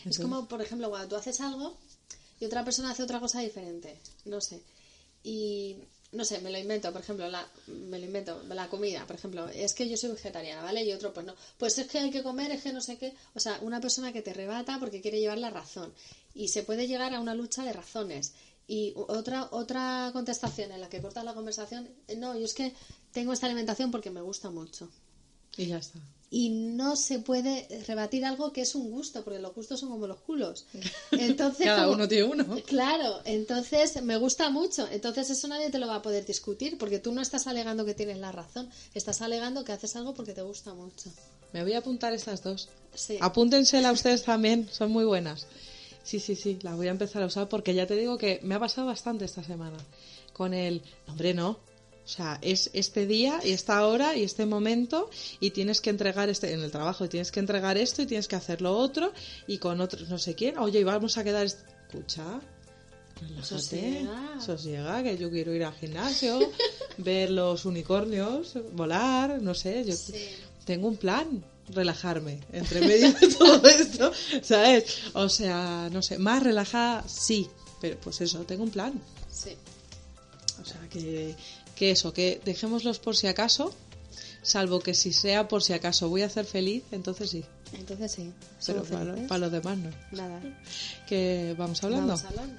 Es 0.06 0.20
como, 0.20 0.48
por 0.48 0.62
ejemplo, 0.62 0.90
cuando 0.90 1.08
tú 1.10 1.16
haces 1.16 1.42
algo 1.42 1.78
y 2.40 2.46
otra 2.46 2.64
persona 2.64 2.92
hace 2.92 3.04
otra 3.04 3.20
cosa 3.20 3.40
diferente. 3.42 4.00
No 4.26 4.40
sé. 4.42 4.62
Y, 5.24 5.78
no 6.14 6.26
sé, 6.26 6.42
me 6.42 6.52
lo 6.52 6.58
invento, 6.58 6.92
por 6.92 7.02
ejemplo, 7.02 7.30
la, 7.30 7.48
me 7.68 7.98
lo 7.98 8.06
invento, 8.06 8.44
la 8.50 8.68
comida, 8.68 9.06
por 9.08 9.16
ejemplo. 9.16 9.48
Es 9.48 9.74
que 9.74 9.88
yo 9.88 9.96
soy 9.96 10.12
vegetariana, 10.12 10.62
¿vale? 10.62 10.84
Y 10.84 10.92
otro, 10.92 11.14
pues 11.14 11.26
no. 11.26 11.34
Pues 11.58 11.78
es 11.78 11.88
que 11.88 12.00
hay 12.00 12.12
que 12.12 12.22
comer, 12.22 12.52
es 12.52 12.64
que 12.64 12.74
no 12.74 12.82
sé 12.82 12.98
qué. 12.98 13.14
O 13.34 13.40
sea, 13.40 13.60
una 13.62 13.80
persona 13.80 14.12
que 14.12 14.22
te 14.22 14.34
rebata 14.34 14.78
porque 14.80 15.02
quiere 15.02 15.20
llevar 15.20 15.38
la 15.38 15.50
razón. 15.50 15.94
Y 16.34 16.50
se 16.50 16.64
puede 16.64 16.88
llegar 16.88 17.14
a 17.14 17.22
una 17.22 17.34
lucha 17.34 17.64
de 17.64 17.72
razones. 17.72 18.34
Y 18.68 18.94
otra, 18.96 19.50
otra 19.52 20.10
contestación 20.14 20.72
en 20.72 20.82
la 20.82 20.90
que 20.90 21.02
cortas 21.02 21.24
la 21.24 21.34
conversación, 21.34 21.90
eh, 22.08 22.16
no, 22.16 22.38
yo 22.38 22.46
es 22.46 22.54
que 22.54 22.74
tengo 23.12 23.34
esta 23.34 23.46
alimentación 23.46 23.90
porque 23.92 24.12
me 24.12 24.22
gusta 24.22 24.50
mucho. 24.50 24.90
Y 25.58 25.68
ya 25.68 25.78
está. 25.78 26.00
Y 26.34 26.50
no 26.50 26.96
se 26.96 27.20
puede 27.20 27.68
rebatir 27.88 28.24
algo 28.26 28.54
que 28.54 28.62
es 28.62 28.74
un 28.74 28.90
gusto, 28.90 29.22
porque 29.24 29.40
los 29.40 29.54
gustos 29.54 29.82
son 29.82 29.90
como 29.90 30.08
los 30.08 30.18
culos. 30.22 30.66
Entonces, 31.12 31.66
Cada 31.68 31.84
como- 31.84 31.96
uno 31.96 32.08
tiene 32.08 32.24
uno. 32.24 32.46
Claro, 32.66 33.20
entonces 33.26 34.02
me 34.02 34.16
gusta 34.18 34.50
mucho. 34.50 34.88
Entonces 34.90 35.30
eso 35.30 35.48
nadie 35.50 35.70
te 35.70 35.78
lo 35.78 35.88
va 35.88 35.96
a 35.96 36.02
poder 36.02 36.26
discutir, 36.26 36.78
porque 36.78 37.00
tú 37.00 37.12
no 37.12 37.22
estás 37.22 37.48
alegando 37.48 37.84
que 37.86 37.94
tienes 37.94 38.18
la 38.18 38.32
razón, 38.32 38.70
estás 38.94 39.22
alegando 39.22 39.66
que 39.66 39.74
haces 39.74 39.96
algo 39.98 40.14
porque 40.14 40.32
te 40.34 40.42
gusta 40.42 40.74
mucho. 40.74 41.10
Me 41.52 41.64
voy 41.64 41.74
a 41.74 41.80
apuntar 41.80 42.14
estas 42.14 42.42
dos. 42.42 42.70
Sí. 42.96 43.18
Apúntensela 43.20 43.90
a 43.90 43.92
ustedes 43.92 44.24
también, 44.24 44.70
son 44.72 44.90
muy 44.90 45.04
buenas. 45.04 45.48
Sí, 46.04 46.20
sí, 46.22 46.36
sí, 46.38 46.58
las 46.62 46.78
voy 46.78 46.88
a 46.88 46.92
empezar 46.92 47.22
a 47.22 47.26
usar 47.26 47.50
porque 47.50 47.74
ya 47.76 47.86
te 47.86 47.96
digo 47.96 48.18
que 48.18 48.40
me 48.42 48.56
ha 48.56 48.60
pasado 48.60 48.88
bastante 48.88 49.26
esta 49.26 49.44
semana. 49.44 49.78
Con 50.34 50.54
el, 50.54 50.82
"No, 51.08 51.12
hombre, 51.12 51.34
no. 51.34 51.60
O 52.12 52.14
sea, 52.14 52.40
es 52.42 52.70
este 52.74 53.06
día 53.08 53.40
y 53.42 53.52
esta 53.52 53.88
hora 53.88 54.18
y 54.18 54.24
este 54.24 54.46
momento 54.46 55.10
y 55.40 55.52
tienes 55.52 55.80
que 55.80 55.90
entregar 55.90 56.28
este 56.28 56.52
en 56.52 56.60
el 56.60 56.70
trabajo 56.70 57.06
y 57.06 57.08
tienes 57.08 57.32
que 57.32 57.40
entregar 57.40 57.78
esto 57.78 58.02
y 58.02 58.06
tienes 58.06 58.28
que 58.28 58.36
hacer 58.36 58.62
lo 58.62 58.78
otro 58.78 59.14
y 59.48 59.60
con 59.60 59.80
otros 59.80 60.10
no 60.10 60.18
sé 60.18 60.36
quién. 60.36 60.58
Oye, 60.58 60.82
y 60.82 60.84
vamos 60.84 61.18
a 61.18 61.24
quedar. 61.24 61.46
Escucha, 61.46 62.42
relájate, 63.22 63.46
Sosiega. 63.46 64.42
sosiega, 64.46 65.04
que 65.04 65.18
yo 65.18 65.30
quiero 65.32 65.54
ir 65.54 65.64
al 65.64 65.74
gimnasio, 65.74 66.38
ver 66.98 67.30
los 67.30 67.64
unicornios, 67.64 68.58
volar, 68.74 69.42
no 69.42 69.54
sé. 69.54 69.86
Yo 69.86 69.94
Sí. 69.96 70.14
tengo 70.66 70.90
un 70.90 70.98
plan, 70.98 71.42
relajarme 71.70 72.42
entre 72.52 72.82
medio 72.82 73.14
de 73.14 73.28
todo 73.40 73.66
esto, 73.70 74.12
¿sabes? 74.42 74.84
O 75.14 75.30
sea, 75.30 75.88
no 75.94 76.02
sé, 76.02 76.18
más 76.18 76.44
relajada, 76.44 77.08
sí, 77.08 77.48
pero 77.80 77.98
pues 78.02 78.20
eso, 78.20 78.40
tengo 78.44 78.64
un 78.64 78.72
plan. 78.72 79.02
Sí. 79.32 79.52
O 80.62 80.66
sea, 80.66 80.82
que, 80.90 81.34
que 81.82 81.90
eso, 81.90 82.14
que 82.14 82.40
dejémoslos 82.46 83.00
por 83.00 83.16
si 83.16 83.26
acaso, 83.26 83.74
salvo 84.44 84.82
que 84.82 84.94
si 84.94 85.12
sea 85.12 85.48
por 85.48 85.64
si 85.64 85.74
acaso 85.74 86.10
voy 86.10 86.22
a 86.22 86.28
hacer 86.28 86.46
feliz, 86.46 86.84
entonces 86.92 87.32
sí. 87.32 87.44
Entonces 87.74 88.12
sí. 88.12 88.32
Pero 88.68 88.84
para, 88.84 89.16
para 89.28 89.40
los 89.40 89.52
demás 89.52 89.80
no. 89.80 89.90
Nada. 90.12 90.40
Que 91.08 91.56
vamos 91.58 91.84
hablando. 91.84 92.14
Vamos 92.14 92.26
hablando. 92.26 92.54